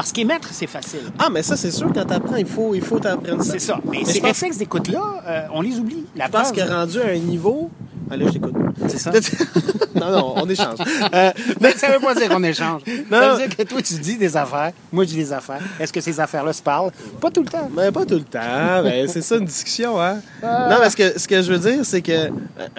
[0.00, 1.00] Parce qu'émettre, c'est facile.
[1.18, 3.52] Ah, mais ça, c'est sûr, quand t'apprends, il faut, il faut t'apprendre ça.
[3.52, 3.78] C'est ça.
[3.84, 6.06] Mais, Mais ces pense- réflexes d'écoute-là, euh, on les oublie.
[6.16, 7.70] La Je pense preuve- que rendu à un niveau.
[8.10, 8.54] Allez, je t'écoute.
[8.88, 9.10] C'est ça.
[9.94, 10.78] non, non, on échange.
[11.14, 12.80] Euh, Mais ça veut pas dire qu'on échange.
[13.10, 13.18] Non.
[13.20, 15.60] Ça veut dire que toi, tu dis des affaires, moi, je dis des affaires.
[15.78, 16.92] Est-ce que ces affaires-là se parlent?
[17.20, 17.68] Pas tout le temps.
[17.76, 18.82] mais pas tout le temps.
[18.82, 20.14] Ben, c'est ça une discussion, hein?
[20.42, 22.30] Non, parce que ce que je veux dire, c'est que euh,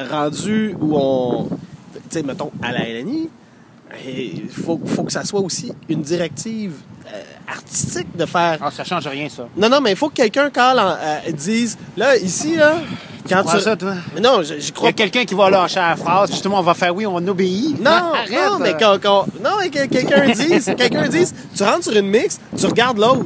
[0.09, 1.47] rendu où on.
[2.09, 3.29] Tu sais, mettons, à la LNI,
[4.05, 6.73] il faut, faut que ça soit aussi une directive
[7.07, 8.57] euh, artistique de faire.
[8.61, 9.47] Ah, ça change rien, ça.
[9.57, 11.77] Non, non, mais il faut que quelqu'un, quand euh, dise.
[11.97, 12.75] Là, ici, là.
[13.29, 13.93] Quand crois ça, toi?
[14.15, 16.59] Mais non, je- j'y Il y crois a quelqu'un qui va lâcher la phrase, justement,
[16.59, 17.79] on va faire oui, on obéit.
[17.79, 18.77] Non, Arrête, non, mais là.
[18.79, 22.65] quand, quand- non, mais que quelqu'un dise, quelqu'un dise, tu rentres sur une mix, tu
[22.65, 23.25] regardes l'autre,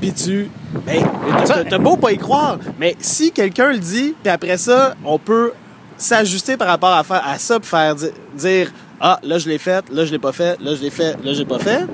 [0.00, 0.50] puis tu,
[0.84, 1.02] ben,
[1.46, 5.52] t'as- beau pas y croire, mais si quelqu'un le dit, puis après ça, on peut
[5.96, 9.58] s'ajuster par rapport à, faire, à ça, puis faire di- dire, ah, là je l'ai
[9.58, 11.84] fait, là je l'ai pas fait, là je l'ai fait, là j'ai pas fait,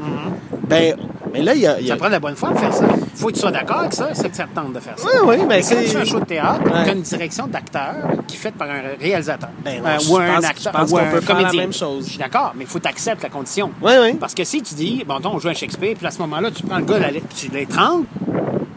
[0.69, 0.97] ben,
[1.33, 2.59] mais là il y a, il y Ça a- prend de la bonne foi de
[2.59, 2.85] faire ça.
[3.15, 5.07] faut que tu sois d'accord avec ça, c'est que ça te tente de faire ça.
[5.09, 6.85] Oui, oui, mais Mais quand c'est- tu fais un show de théâtre, Ouais.
[6.85, 7.95] tu as une direction d'acteur
[8.27, 9.51] qui est faite par un réalisateur.
[9.65, 10.73] Ben non, Euh, je ou un pense- acteur.
[10.75, 11.61] je pense ou un peut faire la comédien.
[11.63, 12.05] même chose.
[12.05, 13.71] Je suis d'accord, mais il faut que tu acceptes la condition.
[13.83, 14.15] Oui, oui.
[14.15, 16.63] Parce que si tu dis, bon, on joue un Shakespeare, puis à ce moment-là, tu
[16.63, 18.07] prends le gars, la- tu l'étrangles,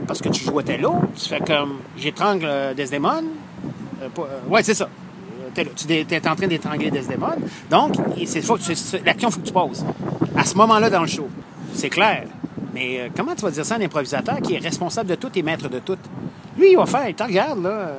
[0.08, 3.26] parce que tu joues Othello, tu fais comme, j'étrangle euh, Desdemone.
[4.02, 4.90] Euh, euh, ouais, c'est ça.
[5.54, 7.39] Tu es en train d'étrangler Desdemone.
[7.70, 8.42] Donc, c'est
[9.06, 9.86] l'action, faut que tu poses.
[10.38, 11.28] À ce moment-là, dans le show.
[11.74, 12.26] C'est clair.
[12.74, 15.30] Mais euh, comment tu vas dire ça à un improvisateur qui est responsable de tout
[15.36, 15.98] et maître de tout?
[16.58, 17.92] Lui, il va faire, il te regarde, là.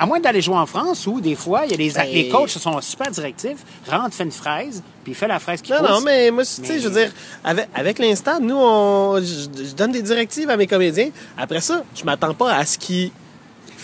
[0.00, 2.28] À moins d'aller jouer en France où, des fois, il y a les, Ben- les
[2.28, 3.58] coachs sont super directifs,
[3.90, 5.88] rentre, fait une fraise, puis fait la fraise qui Non, pousse.
[5.90, 7.10] non, mais moi, tu sais, je veux dire,
[7.42, 11.08] avec, avec l'instant, nous, on, je, je donne des directives à mes comédiens.
[11.36, 13.10] Après ça, je m'attends pas à ce qu'ils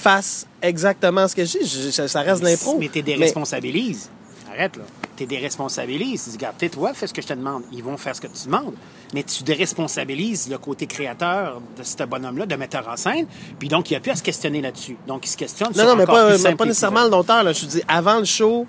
[0.05, 1.91] fassent exactement ce que je dis.
[1.97, 2.77] Je- ça reste l'impro.
[2.79, 4.11] Mais tu déresponsabilises.
[4.53, 4.83] Arrête, là.
[5.17, 6.25] Tu déresponsabilises.
[6.25, 7.63] Tu dis, tais-toi, fais ce que je te demande.
[7.73, 8.75] Ils vont faire ce que tu demandes.
[9.15, 13.27] Mais tu déresponsabilises le côté créateur de ce bonhomme-là, de metteur en scène.
[13.59, 14.97] Puis donc, il a plus à se questionner là-dessus.
[15.07, 17.11] Donc, il se questionne Non, sur non, mais encore pas, plus mais pas nécessairement le
[17.11, 17.43] dompteur.
[17.43, 17.53] Là.
[17.53, 18.67] Je dis, avant le show,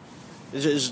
[0.53, 0.89] je,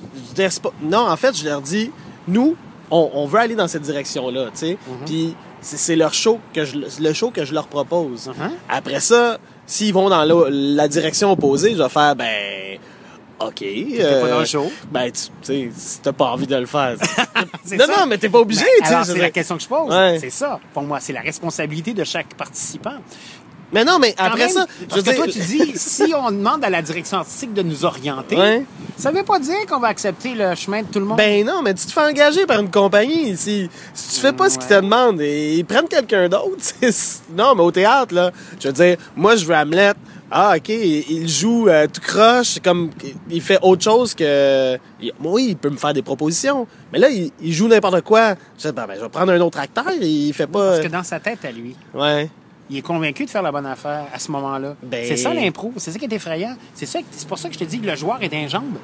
[0.82, 1.89] Non, en fait, je leur dis,
[2.27, 2.56] nous,
[2.91, 4.71] on, on veut aller dans cette direction-là, tu sais.
[4.88, 5.06] Mhm.
[5.06, 8.27] Puis c'est leur show que je, le show que je leur propose.
[8.27, 8.51] Mhm.
[8.69, 12.78] Après ça, s'ils vont dans la, la direction opposée, je vais faire, ben,
[13.39, 13.62] OK.
[13.63, 14.71] euh, pas dans le show.
[14.91, 16.95] Ben, tu sais, si t'as pas envie de le faire.
[17.71, 17.88] Non, ça.
[17.88, 19.89] non, mais t'es pas obligé, Ben, alors, c'est la question que je pose.
[19.89, 20.17] Ouais.
[20.19, 20.60] C'est ça.
[20.73, 22.97] Pour moi, c'est la responsabilité de chaque participant.
[23.73, 26.31] Mais non, mais après même, ça, je parce veux que toi, tu dis, si on
[26.31, 28.65] demande à la direction artistique de nous orienter, Ouais.
[28.97, 31.17] ça veut pas dire qu'on va accepter le chemin de tout le monde.
[31.17, 33.36] Ben non, mais tu te fais engager par une compagnie.
[33.36, 36.63] Si, si tu fais pas ce qu'ils te demandent, et ils prennent quelqu'un d'autre.
[37.36, 39.93] non, mais au théâtre, là, je veux dire, moi, je veux Hamlet.
[40.36, 42.89] Ah, OK, il joue euh, tout croche, c'est comme,
[43.29, 44.79] il fait autre chose que...
[45.23, 48.33] Oui, il peut me faire des propositions, mais là, il, il joue n'importe quoi.
[48.57, 50.71] Je dis, ben, ben, je vais prendre un autre acteur, il fait pas...
[50.71, 52.31] Parce que dans sa tête à lui, Ouais.
[52.69, 54.76] Il est convaincu de faire la bonne affaire à ce moment-là.
[54.84, 56.56] Ben- C'est ça l'impro, c'est ça qui est effrayant.
[56.73, 58.78] C'est ça, c'est pour ça que je te dis que le joueur est un jambe.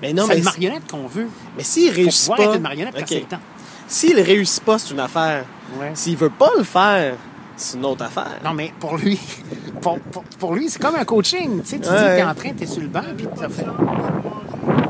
[0.00, 1.28] Mais non, c'est mais, une marionnette qu'on veut.
[1.56, 2.42] mais s'il réussit pas...
[2.42, 3.38] être une marionnette quand c'est le temps.
[3.86, 5.44] S'il réussit pas, c'est une affaire.
[5.78, 5.90] Ouais.
[5.94, 7.14] S'il veut pas le faire,
[7.56, 8.38] c'est une autre affaire.
[8.44, 9.20] Non, mais pour lui,
[9.80, 11.60] pour, pour- pour lui, c'est comme un coaching.
[11.62, 11.94] Tu sais, tu dis Ouais.
[11.94, 13.66] que t'es en train, t'es sur le banc, puis tu fait.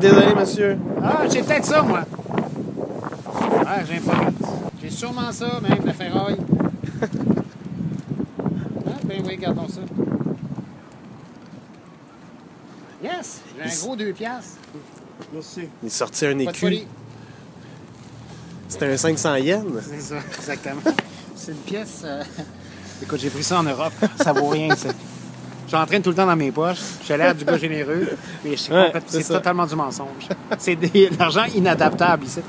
[0.00, 0.78] Désolé, monsieur.
[1.02, 2.00] Ah, j'ai peut-être ça, moi.
[3.66, 4.12] Ah, j'ai pas.
[4.82, 6.38] J'ai sûrement ça, même, la ferraille.
[9.32, 9.80] ah, ben oui, gardons ça.
[13.02, 14.58] Yes, j'ai un gros deux piastres.
[15.32, 15.68] Merci.
[15.82, 16.86] Il sortit un Pas de écu.
[18.68, 19.64] C'était un 500 yens.
[19.82, 20.80] C'est ça, exactement.
[21.34, 22.02] C'est une pièce.
[22.04, 22.22] euh,
[23.02, 23.92] Écoute, j'ai pris ça en Europe.
[24.16, 24.90] Ça vaut rien, ça.
[25.68, 26.78] J'entraîne tout le temps dans mes poches.
[27.04, 30.28] J'ai l'air du gars généreux, mais c'est Ouais, c'est totalement du mensonge.
[30.58, 32.40] C'est de l'argent inadaptable ici.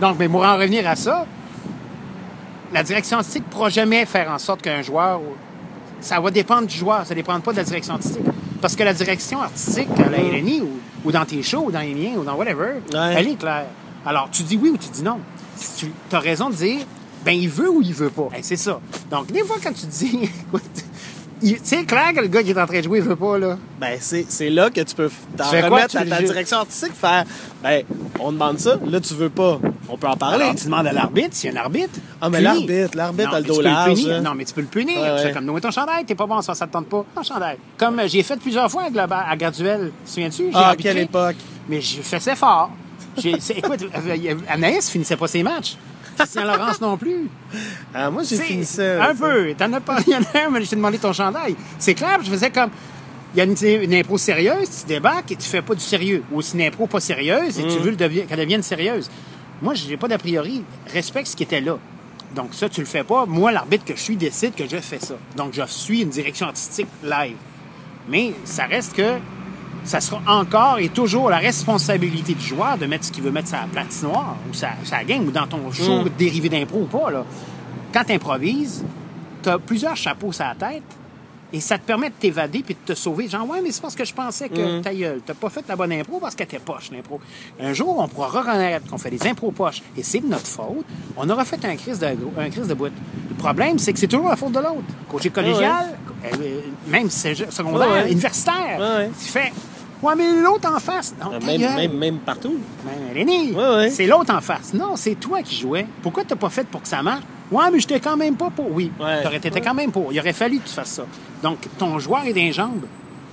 [0.00, 1.26] Donc, mais pour en revenir à ça,
[2.72, 5.20] la direction artistique ne pourra jamais faire en sorte qu'un joueur.
[6.02, 8.22] Ça va dépendre du joueur, ça ne dépend pas de la direction artistique.
[8.60, 10.68] Parce que la direction artistique à la LNI ou,
[11.04, 13.14] ou dans tes shows ou dans les miens ou dans whatever, Ouais.
[13.16, 13.66] elle est claire.
[14.04, 15.18] Alors, tu dis oui ou tu dis non.
[15.56, 16.80] Si tu as raison de dire
[17.24, 18.28] ben il veut ou il veut pas.
[18.34, 18.80] Hey, c'est ça.
[19.10, 20.28] Donc, des fois, quand tu dis,
[21.62, 23.58] c'est clair que le gars qui est en train de jouer, il veut pas, là.
[23.80, 26.92] Ben, c'est là que tu peux t'en fais quoi, remettre tu à ta direction artistique,
[26.94, 27.24] faire,
[27.62, 27.82] ben,
[28.20, 29.60] on demande ça, là, tu veux pas.
[29.88, 30.44] On peut en parler.
[30.44, 31.98] Alors, tu demandes à l'arbitre, s'il y a un arbitre.
[32.20, 34.14] Ah, mais l'arbitre, l'arbitre Non, a le dos tu peux large, punir.
[34.16, 34.20] hein.
[34.20, 35.00] Non, mais tu peux le punir.
[35.00, 35.32] Ouais, ouais.
[35.32, 37.04] comme, nous, ton chandail, t'es pas bon, ça, ça te tente pas.
[37.14, 37.56] Ton chandail.
[37.76, 40.44] Comme euh, j'ai fait plusieurs fois à, Global, à Graduel, te souviens-tu?
[40.44, 41.36] J'ai Ah, à arbitré, quelle époque?
[41.68, 42.70] Mais je faisais fort.
[43.18, 45.76] J'ai- écoute, euh, Anaïs finissait pas ses matchs.
[46.16, 47.28] Christian Laurence non plus.
[47.94, 49.04] Ah, moi, j'ai fini ça.
[49.10, 49.52] Un peu.
[49.58, 49.96] T'en as pas.
[50.06, 51.56] Il y en a un, mais je t'ai demandé ton chandail.
[51.78, 52.70] C'est clair, je faisais comme.
[53.34, 56.22] Il y a une, une impro sérieuse, tu débarques et tu fais pas du sérieux.
[56.32, 59.10] Ou c'est une impro pas sérieuse et tu veux le devi- qu'elle devienne sérieuse.
[59.62, 60.64] Moi, j'ai pas d'a priori.
[60.92, 61.78] Respecte ce qui était là.
[62.34, 63.26] Donc, ça, tu le fais pas.
[63.26, 65.14] Moi, l'arbitre que je suis décide que je fais ça.
[65.36, 67.36] Donc, je suis une direction artistique live.
[68.08, 69.18] Mais ça reste que
[69.84, 73.48] ça sera encore et toujours la responsabilité du joueur de mettre ce qu'il veut mettre
[73.48, 77.10] sa patinoire ou sa, sa game ou dans ton show dérivé d'impro ou pas.
[77.10, 77.24] Là.
[77.92, 78.84] Quand tu improvises,
[79.42, 80.82] tu as plusieurs chapeaux sur la tête
[81.52, 83.28] et ça te permet de t'évader puis de te sauver.
[83.28, 85.76] Genre, ouais, mais c'est parce que je pensais que ta gueule, t'as pas fait la
[85.76, 87.20] bonne impro parce qu'elle était poche, l'impro.
[87.60, 90.84] Un jour, on pourra reconnaître qu'on fait des impros poches et c'est de notre faute.
[91.16, 92.06] On aura fait un crise de,
[92.38, 92.86] un crise de bout.
[93.30, 94.82] Le problème, c'est que c'est toujours la faute de l'autre.
[95.10, 95.86] Coach collégial,
[96.24, 98.12] euh, même secondaire, ouais.
[98.12, 99.10] universitaire, ouais.
[99.20, 99.52] tu fais,
[100.02, 101.14] ouais, mais l'autre en face.
[101.20, 102.56] Non, Ah, Même, même, même partout.
[102.84, 103.90] Ben, Lenny, Ouais, ouais.
[103.90, 104.72] c'est l'autre en face.
[104.74, 105.86] Non, c'est toi qui jouais.
[106.02, 107.24] Pourquoi t'as pas fait pour que ça marche?
[107.52, 108.70] Ouais, mais j'étais quand même pas pour.
[108.72, 109.22] Oui, Ouais.
[109.22, 110.12] t'aurais été quand même pour.
[110.12, 111.04] Il aurait fallu que tu fasses ça.
[111.42, 112.86] Donc, ton joueur est d'un jambes,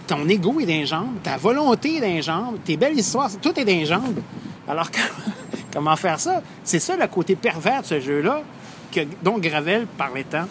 [0.08, 3.66] ton ego est d'un jambes, ta volonté est d'un jambes, tes belles histoires, tout est
[3.66, 4.20] d'un jambes.
[4.68, 4.90] Alors,
[5.74, 6.42] comment, faire ça?
[6.64, 8.44] C'est ça le côté pervers de ce jeu-là,
[8.92, 10.48] que, dont Gravel parlait tant.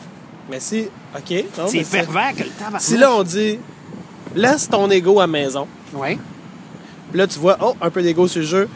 [0.51, 1.45] Mais si, OK.
[1.69, 2.79] C'est pervers que le tabac.
[2.79, 3.59] Si là, on dit,
[4.35, 5.67] laisse ton ego à maison.
[5.93, 6.19] Oui.
[7.11, 8.69] Puis là, tu vois, oh, un peu d'ego sur le jeu.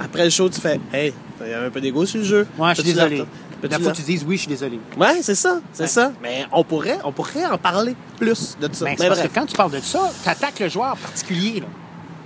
[0.00, 1.12] Après le show, tu fais, hey,
[1.44, 2.46] il y a un peu d'ego sur le jeu.
[2.58, 3.24] Ouais, je suis désolé.
[3.60, 4.78] Peux-tu La fois tu dises oui, je suis désolé.
[4.96, 5.88] Ouais, c'est ça, c'est Ouais.
[5.88, 6.12] ça.
[6.22, 8.84] Mais on pourrait, on pourrait en parler plus de ça.
[8.84, 9.32] Ben, c'est Mais parce bref.
[9.32, 11.60] que quand tu parles de ça, tu attaques le joueur particulier.
[11.60, 11.66] Là.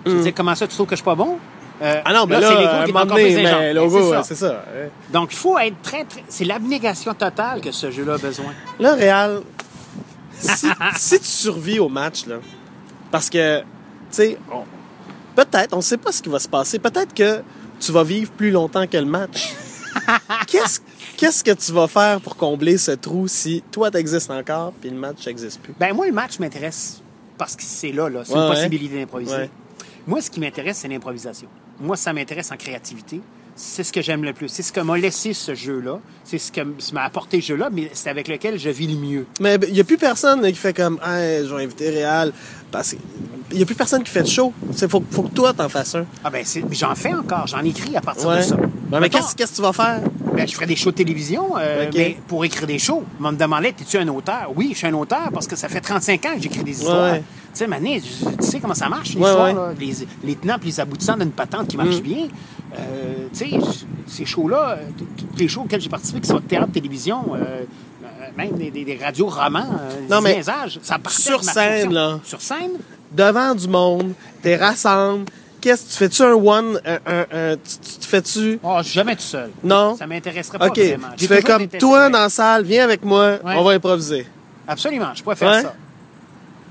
[0.04, 1.38] Tu dis comment ça, tu trouves que je suis pas bon?
[1.80, 2.00] Euh.
[2.04, 4.64] Ah non, mais là, c'est à l'ego qui est mais Ben, logo, c'est ça.
[4.74, 5.12] c'est.
[5.12, 6.22] Donc, il faut être très, très...
[6.28, 8.52] C'est l'abnégation totale que ce jeu-là a besoin.
[8.78, 9.40] Là, Réal,
[10.38, 10.66] si,
[10.96, 12.36] si tu survis au match, là,
[13.10, 13.64] parce que, tu
[14.10, 14.38] sais,
[15.34, 16.78] peut-être, on sait pas ce qui va se passer.
[16.78, 17.42] Peut-être que
[17.80, 19.52] tu vas vivre plus longtemps que le match.
[20.46, 20.78] Qu'est-ce
[21.16, 24.96] qu'est-ce que tu vas faire pour combler ce trou si toi, t'existes encore puis le
[24.96, 25.74] match n'existe plus?
[25.78, 27.00] Ben moi, le match m'intéresse
[27.38, 28.22] parce que c'est là, là.
[28.24, 28.54] C'est Ouais, une ouais.
[28.54, 29.34] possibilité d'improviser.
[29.34, 29.50] Ouais.
[30.06, 31.48] Moi, ce qui m'intéresse, c'est l'improvisation.
[31.80, 33.20] Moi, ça m'intéresse en créativité.
[33.54, 34.48] C'est ce que j'aime le plus.
[34.48, 35.98] C'est ce que m'a laissé ce jeu-là.
[36.24, 36.60] C'est ce que
[36.92, 39.26] m'a apporté ce jeu-là, mais c'est avec lequel je vis le mieux.
[39.40, 42.32] Mais il n'y a plus personne qui fait comme hey, je vais inviter Réal.
[42.70, 42.90] Parce
[43.50, 44.52] qu'il n'y a plus personne qui fait de show.
[44.80, 46.06] Il faut, faut que toi, t'en fasses un.
[46.24, 47.46] Ah ben, mais j'en fais encore.
[47.46, 48.38] J'en écris à partir Ouais.
[48.38, 48.56] de ça.
[48.56, 48.62] Ouais,
[48.92, 50.00] mais Mettons- qu'est-ce que tu vas faire?
[50.34, 53.04] Ben, je ferais des shows de télévision, euh, mais pour écrire des shows.
[53.20, 54.50] On me demandait, es-tu un auteur?
[54.56, 57.12] Oui, je suis un auteur parce que ça fait 35 ans que j'écris des histoires.
[57.12, 57.22] Ouais.
[57.52, 59.54] Tu sais, Mané, tu sais comment ça marche, une Ouais?
[59.78, 59.92] Les,
[60.24, 62.00] les tenants puis les aboutissants d'une patente qui marche Mm.
[62.00, 62.28] bien.
[62.78, 63.58] Euh, tu sais,
[64.06, 67.64] ces shows-là, euh, tous les shows auxquels j'ai participé, que ce soit théâtre, télévision, euh,
[68.38, 69.66] même des, des- des radios romans,
[70.10, 72.18] Non, des mais niaisages, ça partait sur scène, là.
[72.24, 72.72] Sur scène?
[73.10, 75.26] devant du monde, t'es rassemble.
[75.60, 78.58] Qu'est-ce tu fais-tu un one, un, un- un- tu, te fais-tu?
[78.62, 79.50] Oh, je suis jamais tout seul.
[79.62, 79.94] Non?
[79.96, 81.08] Ça m'intéresserait pas Ok, vraiment.
[81.16, 83.54] tu fais comme toi dans la salle, viens avec moi, Ouais.
[83.56, 84.26] on va improviser.
[84.66, 85.62] Absolument, je préfère Ouais.
[85.62, 85.74] ça.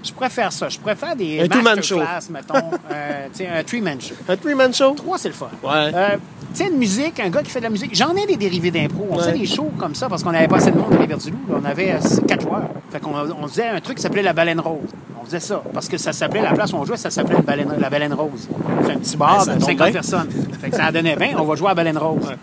[0.04, 0.68] Je préfère ça.
[0.70, 2.54] Je préfère des Un masterclass, mettons.
[2.92, 3.28] euh,
[3.60, 4.16] un three-man show.
[4.28, 4.92] Un three-man show?
[4.96, 5.50] Trois, c'est le fun.
[5.64, 5.92] Ouais.
[5.94, 6.18] Euh,
[6.54, 7.96] tu sais, une musique, un gars qui fait de la musique.
[7.96, 9.08] J'en ai des dérivés d'impro.
[9.10, 9.20] On Ouais.
[9.24, 11.38] faisait des shows comme ça parce qu'on n'avait pas assez de monde à Rivière-du-Loup.
[11.50, 11.56] là.
[11.62, 12.64] On avait euh, quatre joueurs.
[12.92, 14.90] Fait qu'on on faisait un truc qui s'appelait la baleine rose.
[15.22, 17.36] On faisait ça parce que ça s'appelait, la place où on jouait, ça s'appelait
[17.80, 18.50] la baleine rose.
[18.86, 19.92] C'est un petit bar Ouais, ça de tombe 50 bien.
[19.94, 20.30] personnes.
[20.60, 21.36] Fait que ça donnait bien.
[21.38, 22.34] On va jouer à baleine rose.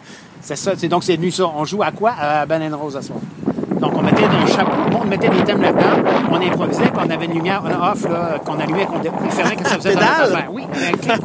[0.41, 0.75] C'est ça.
[0.77, 1.45] Donc, c'est venu ça.
[1.55, 2.13] On joue à quoi?
[2.19, 3.23] À baleine rose à ce moment.
[4.31, 7.25] Donc, on mettait un chapeau, monde mettait des thèmes là-dedans, on improvisait, puis on avait
[7.27, 10.21] une lumière on-off là, qu'on allumait, qu'on fermait quand ça faisait dans Pédale?
[10.21, 10.53] notre affaire.
[10.53, 11.23] Oui, un clic.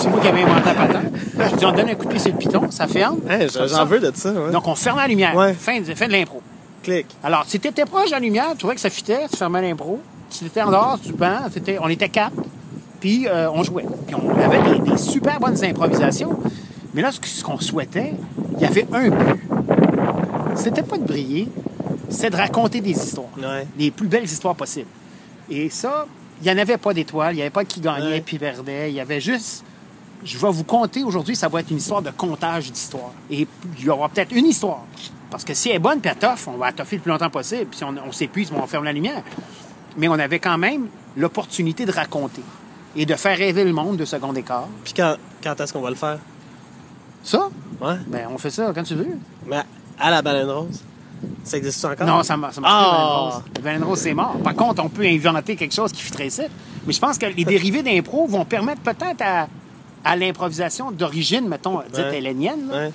[0.00, 1.12] C'est moi qui avais inventé la patente.
[1.50, 3.18] Je dis, on donne un coup de pied sur le piton, ça ferme.
[3.28, 4.30] Hey, J'en veux de ça.
[4.32, 4.50] Ouais.
[4.52, 5.34] Donc, on ferme la lumière.
[5.34, 5.52] Ouais.
[5.54, 6.40] Fin, de, fin de l'impro.
[6.82, 7.06] Clic.
[7.22, 9.60] Alors, si tu étais proche de la lumière, tu trouvais que ça fitait, tu fermais
[9.62, 10.00] l'impro.
[10.30, 12.32] Si tu étais en dehors du banc, c'était- on était quatre,
[13.00, 13.84] puis euh, on jouait.
[14.06, 16.38] Puis on avait des, des super bonnes improvisations.
[16.94, 18.14] Mais là, que- ce qu'on souhaitait,
[18.56, 19.40] il y avait un but.
[20.54, 21.48] C'était pas de briller,
[22.10, 23.28] c'était de raconter des histoires.
[23.38, 23.66] Ouais.
[23.78, 24.88] Les plus belles histoires possibles.
[25.48, 26.06] Et ça,
[26.42, 28.20] il n'y en avait pas d'étoiles, il n'y avait pas qui gagnait Ouais.
[28.20, 28.90] puis perdait.
[28.90, 29.64] Il y avait juste.
[30.22, 33.12] Je vais vous conter aujourd'hui, ça va être une histoire de comptage d'histoires.
[33.30, 33.46] Et
[33.78, 34.82] il y aura peut-être une histoire.
[35.30, 37.10] Parce que si elle est bonne puis elle toffe, on va la toffer le plus
[37.10, 37.66] longtemps possible.
[37.66, 39.22] Puis si on, on s'épuise, on ferme la lumière.
[39.96, 42.42] Mais on avait quand même l'opportunité de raconter
[42.96, 44.68] et de faire rêver le monde de second écart.
[44.84, 46.18] Puis quand, quand est-ce qu'on va le faire?
[47.22, 47.48] Ça,
[47.80, 47.94] Ouais.
[48.08, 49.06] ben on fait ça quand tu veux.
[49.46, 49.62] Mais
[49.98, 50.82] à la baleine rose.
[51.44, 52.06] Ça existe encore?
[52.06, 52.54] Non, ça marche.
[52.54, 53.42] Ça marche Ah!
[53.54, 53.98] pas, Baleine Rose.
[53.98, 54.36] C'est mort.
[54.42, 56.44] Par contre, on peut inventer quelque chose qui fitterait ça.
[56.86, 59.48] Mais je pense que les dérivés d'impro vont permettre peut-être à,
[60.04, 62.18] à l'improvisation d'origine, mettons, dite Ouais.
[62.18, 62.92] hellénienne, là, Ouais.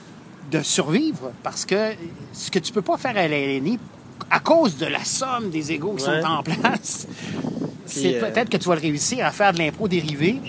[0.51, 1.31] de survivre.
[1.43, 1.91] Parce que
[2.33, 3.77] ce que tu peux pas faire à l'Hélénie,
[4.31, 6.21] à cause de la somme des égaux qui Ouais.
[6.21, 7.07] sont en place,
[7.85, 10.39] c'est euh, peut-être que tu vas le réussir à faire de l'impro dérivé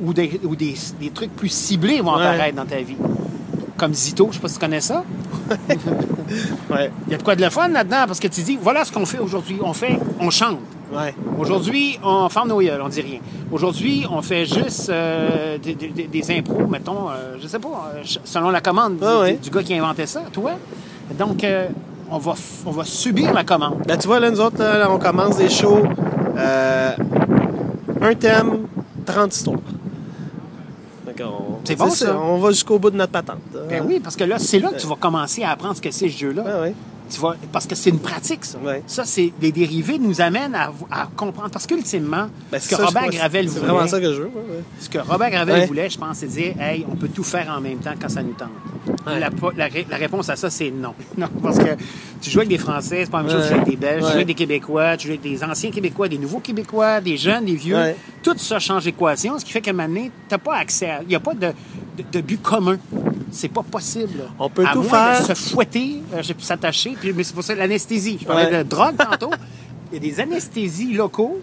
[0.00, 2.96] ou, des, ou des, des trucs plus ciblés vont apparaître dans ta vie.
[3.76, 5.04] Comme Zito, je sais pas si tu connais ça.
[6.70, 6.90] Ouais.
[7.06, 8.92] Il y a de quoi de le fun là-dedans parce que tu dis, voilà ce
[8.92, 9.58] qu'on fait aujourd'hui.
[9.62, 10.58] On fait, on chante.
[10.92, 11.14] Ouais.
[11.38, 13.18] Aujourd'hui, on ferme nos gueules, on dit rien.
[13.50, 18.02] Aujourd'hui, on fait juste euh, des, des- des impros, mettons, euh, je sais pas, euh,
[18.24, 19.38] selon la commande du, Ah ouais.
[19.42, 20.52] du gars qui a inventé ça, toi.
[21.18, 21.66] Donc, euh,
[22.10, 22.34] on, va,
[22.66, 23.82] on va subir la commande.
[23.86, 25.82] Ben, tu vois, là, nous autres, là, on commence des shows.
[28.00, 28.66] un thème,
[29.04, 29.58] 30 histoires.
[31.64, 32.18] C'est bon, ça.
[32.18, 33.38] On va jusqu'au bout de notre patente.
[33.68, 35.90] Ben oui, parce que là, c'est là que tu vas commencer à apprendre ce que
[35.90, 36.42] c'est ce jeu-là.
[36.42, 36.74] Ouais, ouais.
[37.10, 38.58] Tu vas, parce que c'est une pratique, ça.
[38.86, 41.48] Ça, c'est les dérivés nous amènent à, à comprendre.
[41.50, 44.26] Parce qu'ultimement, Ben, ce que ça, Robert Gravel C'est voulait, vraiment ça que je veux.
[44.26, 44.62] ouais, ouais.
[44.78, 45.66] ce que Robert Gravel Ouais.
[45.66, 48.22] voulait, je pense, c'est dire, hey, on peut tout faire en même temps quand ça
[48.22, 48.50] nous tente.
[49.06, 49.18] Ouais.
[49.20, 50.94] La, po- la ré- la réponse à ça, c'est non.
[51.18, 51.76] Non, parce que
[52.20, 53.76] tu joues avec des Français, c'est pas la même chose que tu joues avec des
[53.76, 57.00] Belges, tu joues avec des Québécois, tu joues avec des anciens Québécois, des nouveaux Québécois,
[57.00, 57.76] des jeunes, des vieux.
[57.76, 57.96] Ouais.
[58.22, 61.02] Tout ça change d'équation, ce qui fait qu'à un moment donné, t'as pas accès à...
[61.02, 61.48] Il n'y a pas de,
[61.98, 62.78] de, de but commun.
[63.30, 64.20] C'est pas possible.
[64.38, 65.20] On peut à tout moins faire.
[65.28, 68.18] de se fouetter, euh, s'attacher, puis mais c'est pour ça l'anesthésie.
[68.20, 68.58] Je parlais Ouais.
[68.64, 69.30] de drogue tantôt.
[69.92, 71.40] Il y a des anesthésies locaux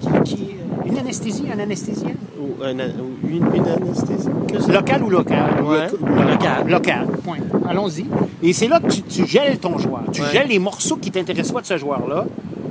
[0.00, 0.08] qui...
[0.36, 0.50] qui-
[0.86, 2.10] une anesthésie, un anesthésien?
[2.40, 4.28] Ou, un- ou une, une anesthésie.
[4.72, 5.62] Local ou local?
[5.62, 5.86] Ouais.
[5.90, 6.30] Local.
[6.30, 6.68] Local.
[6.68, 7.06] Local.
[7.24, 7.36] Point.
[7.68, 8.06] Allons-y.
[8.42, 10.04] Et c'est là que tu, tu gèles ton joueur.
[10.12, 10.28] Tu Ouais.
[10.32, 12.24] gèles les morceaux qui t'intéressent pas de ce joueur-là.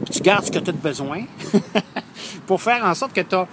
[0.06, 1.20] Puis tu gardes ce que tu as besoin
[2.48, 3.46] pour faire en sorte que tu as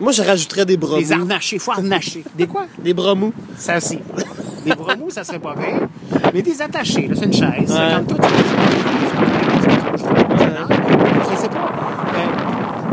[0.00, 1.10] Moi, je rajouterais des bras des.
[1.52, 2.22] Il faut harnacher.
[2.36, 2.66] Des quoi?
[2.78, 3.32] Des bras mous.
[3.56, 3.98] Ça aussi.
[4.64, 5.88] Des bras mous, ça serait pas bien.
[6.34, 7.70] Mais des attachés, là, c'est une chaise.
[7.72, 7.94] Ouais.
[7.96, 8.34] Comme toi, tu
[11.30, 11.72] Je sais pas.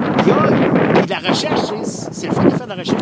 [0.04, 2.76] Euh, Il y a puis la recherche, c'est- c'est le fun de faire de la
[2.78, 3.02] recherche.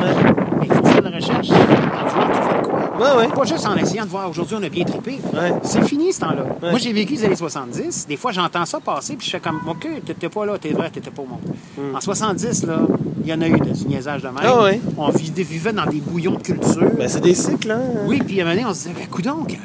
[0.59, 2.81] Mais il faut faire de la recherche en voulant trouver quoi.
[2.99, 3.27] Ouais, ouais.
[3.33, 5.19] Pas juste en essayant de voir aujourd'hui, on a bien trippé.
[5.33, 5.53] Ouais.
[5.63, 6.43] C'est fini ce temps-là.
[6.63, 6.69] Ouais.
[6.71, 8.07] Moi, j'ai vécu les années 70.
[8.07, 10.89] Des fois, j'entends ça passer, puis je fais comme, OK, t'étais pas là, t'es vrai,
[10.89, 11.95] t'étais pas au monde.
[11.95, 12.77] En 70, là,
[13.23, 14.35] il y en a eu de, du niaisage de même.
[14.37, 14.45] Hmm.
[14.45, 14.81] Ah ouais.
[14.97, 16.89] On vivait, dans des bouillons de culture.
[16.97, 17.81] Ben, c'est des cycles, hein.
[18.07, 19.57] Oui, puis à un moment donné, on se disait, ben, donc,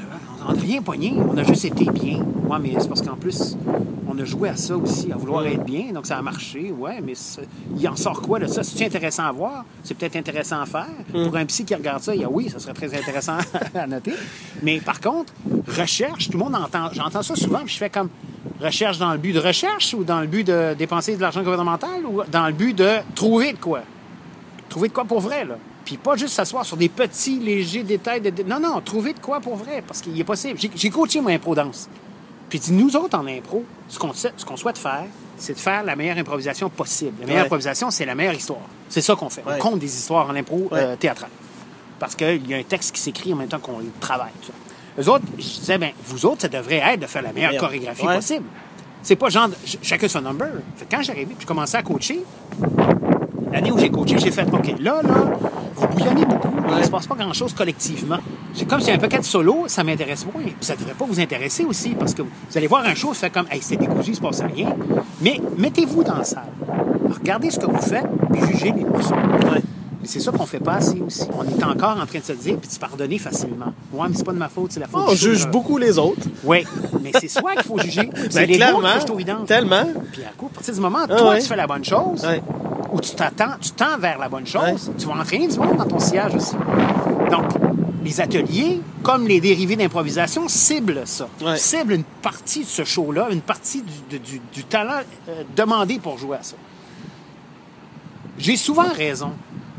[0.49, 2.18] on n'a rien pogné, on a juste été bien.
[2.49, 3.57] Ouais, mais c'est parce qu'en plus,
[4.16, 7.00] on a joué à ça aussi, à vouloir être bien, donc ça a marché, ouais,
[7.02, 7.12] mais
[7.79, 8.62] il en sort quoi de ça?
[8.62, 9.64] C'est intéressant à voir?
[9.83, 10.87] C'est peut-être intéressant à faire.
[11.12, 13.37] Pour un psy qui regarde ça, il y a oui, ça serait très intéressant
[13.74, 14.12] à noter.
[14.62, 15.33] Mais par contre,
[15.68, 18.09] recherche, tout le monde entend, j'entends ça souvent, puis je fais comme
[18.61, 22.05] recherche dans le but de recherche ou dans le but de dépenser de l'argent gouvernemental
[22.09, 23.81] ou dans le but de trouver de quoi?
[24.68, 25.57] Trouver de quoi pour vrai, là.
[25.85, 28.20] Puis pas juste s'asseoir sur des petits, légers détails.
[28.20, 28.42] De...
[28.42, 30.59] Non, non, trouver de quoi pour vrai, parce qu'il est possible.
[30.74, 31.88] J'ai- coaché mon impro danse.
[32.48, 35.04] Puis dit, nous autres, en impro, ce qu'on ce qu'on souhaite faire,
[35.37, 37.12] c'est de faire la meilleure improvisation possible.
[37.20, 37.46] La meilleure Ouais.
[37.46, 38.61] improvisation, c'est la meilleure histoire.
[38.88, 39.42] C'est ça qu'on fait.
[39.44, 39.54] Ouais.
[39.56, 40.78] On compte des histoires en impro Ouais.
[40.80, 41.30] euh, théâtrale.
[41.98, 44.30] Parce qu'il y a un texte qui s'écrit en même temps qu'on le travaille.
[44.40, 45.02] tout ça.
[45.02, 48.04] Eux autres, je disais, ben, vous autres, ça devrait être de faire la meilleure chorégraphie
[48.06, 48.44] possible.
[49.02, 50.48] C'est pas genre, ch- chacun son number.
[50.76, 52.22] Fait quand j'arrivais, puis je commençais à coacher,
[53.52, 55.11] L'année où j'ai coaché, j'ai fait OK, là, là,
[55.74, 58.18] vous bouillonnez beaucoup, il ne se passe pas grand-chose collectivement.
[58.55, 60.42] C'est comme si un paquet de solo, ça m'intéresse moins.
[60.42, 63.12] Puis ça ne devrait pas vous intéresser aussi, parce que vous allez voir un show,
[63.14, 64.74] fait comme Hey, c'était décousu, il ne se passe rien.
[65.20, 66.48] Mais mettez-vous dans la salle.
[67.11, 69.14] Regardez ce que vous faites, puis jugez les morceaux.
[69.14, 69.62] Ouais.
[70.00, 71.24] Mais c'est ça qu'on fait pas assez aussi.
[71.37, 73.72] On est encore en train de se dire, puis de se pardonner facilement.
[73.92, 75.98] Ouais, mais c'est pas de ma faute, c'est la faute On du juge beaucoup les
[75.98, 76.20] autres.
[76.44, 76.64] Oui,
[77.02, 78.11] mais c'est soi qu'il faut juger.
[78.31, 78.59] C'est Ben, les.
[79.46, 79.85] Tellement.
[80.12, 81.40] Puis à coup, à partir du moment où Ah toi, ouais.
[81.40, 82.42] tu fais la bonne chose, Ouais.
[82.92, 85.85] Ou tu t'attends, tu tends vers la bonne chose, tu vas entraîner du monde dans
[85.87, 86.55] ton sillage aussi.
[87.31, 87.44] Donc,
[88.05, 91.29] les ateliers, comme les dérivés d'improvisation, ciblent ça.
[91.44, 91.57] Ouais.
[91.57, 96.16] Ciblent une partie de ce show-là, une partie du, du- du talent euh, demandé pour
[96.18, 96.55] jouer à ça.
[98.38, 99.33] J'ai souvent raison.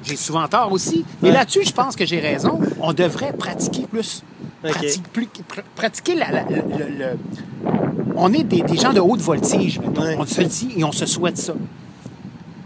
[0.04, 1.06] J'ai souvent tort aussi.
[1.22, 2.60] Mais là-dessus, je pense que j'ai raison.
[2.82, 4.24] On devrait pratiquer plus.
[4.64, 4.72] OK.
[4.72, 7.18] Prati- plus- pr- pratiquer la- la- le, le- le-
[8.16, 10.02] On est des, des gens de haute voltige, mettons.
[10.02, 10.16] Ouais.
[10.20, 11.54] On se le dit et on se souhaite ça.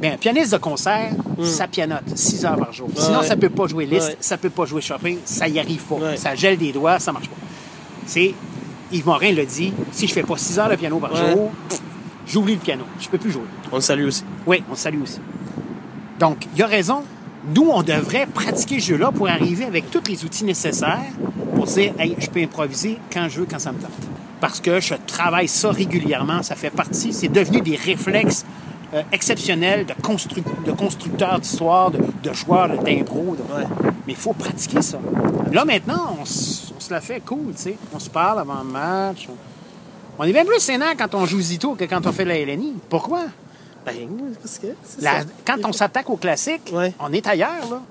[0.02, 1.12] Bien, un pianiste de concert,
[1.43, 2.89] ça pianote 6 heures par jour.
[2.95, 4.18] Sinon, ça peut pas jouer liste, Ouais.
[4.20, 5.95] ça peut pas jouer shopping, ça y arrive pas.
[5.95, 6.18] Ouais.
[6.18, 7.36] Ça gèle des doigts, ça marche pas.
[8.08, 8.34] C'est
[8.91, 11.52] Yves Morin le dit, si je fais pas 6 heures de piano par jour,
[12.26, 12.84] j'oublie le piano.
[12.99, 13.43] Je peux plus jouer.
[13.72, 14.24] On le salue aussi.
[14.47, 15.20] Oui, on salue aussi.
[16.20, 17.04] Donc, il a raison.
[17.56, 20.99] Nous, on devrait pratiquer ce jeu-là pour arriver avec tous les outils nécessaires
[21.56, 23.91] pour dire, hey, je peux improviser quand je veux, quand ça me tente.
[24.39, 28.45] Parce que je travaille ça régulièrement, ça fait partie, c'est devenu des réflexes
[28.94, 33.36] euh, exceptionnels de, constru- de constructeurs d'histoire, de, de joueurs de- d'impro.
[33.38, 33.66] de- Ouais.
[34.08, 35.00] Mais il faut pratiquer ça.
[35.52, 37.76] Là, maintenant, on, se la fait cool, tu sais.
[37.94, 39.28] On se parle avant le match.
[40.20, 42.74] On est bien plus sénant quand on joue Zito que quand on fait la LNI.
[42.89, 43.26] Pourquoi?
[43.86, 43.94] Ben,
[44.42, 45.26] parce que c'est La- ça.
[45.46, 46.94] quand on s'attaque au classique, Ouais.
[47.00, 47.82] on est ailleurs, là.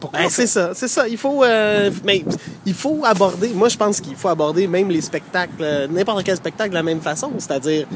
[0.00, 0.18] Pourquoi?
[0.20, 1.06] Ben, c'est ça, c'est ça.
[1.06, 2.24] Il faut, euh, mais
[2.66, 3.50] il faut aborder.
[3.50, 6.82] Moi, je pense qu'il faut aborder même les spectacles, euh, n'importe quel spectacle de la
[6.82, 7.86] même façon, c'est-à-dire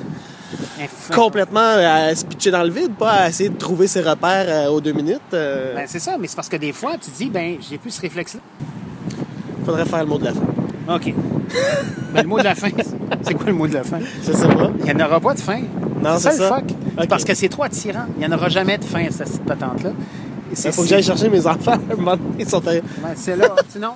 [1.14, 4.47] complètement euh, à se pitcher dans le vide, pas à essayer de trouver ses repères
[4.49, 5.20] euh, aux deux minutes.
[5.34, 7.90] euh, Ben, c'est ça, mais c'est parce que des fois, tu dis, ben, j'ai plus
[7.90, 8.40] ce réflexe-là.
[9.64, 10.94] faudrait faire le mot de la fin.
[10.94, 11.14] OK.
[12.14, 12.68] ben, le mot de la fin,
[13.22, 13.99] c'est quoi le mot de la fin?
[14.24, 14.70] Je sais pas.
[14.80, 15.61] Il n'y en aura pas de fin.
[16.03, 17.09] Non, c'est ça le fuck.
[17.09, 18.07] Parce que c'est trop attirant.
[18.16, 19.90] Il n'y en aura jamais de fin à cette patente-là.
[20.64, 21.72] Il faut que j'aille chercher mes enfants.
[21.72, 22.82] À un moment donné, Ils sont à- Ben,
[23.14, 23.48] c'est là.
[23.68, 23.92] Sinon,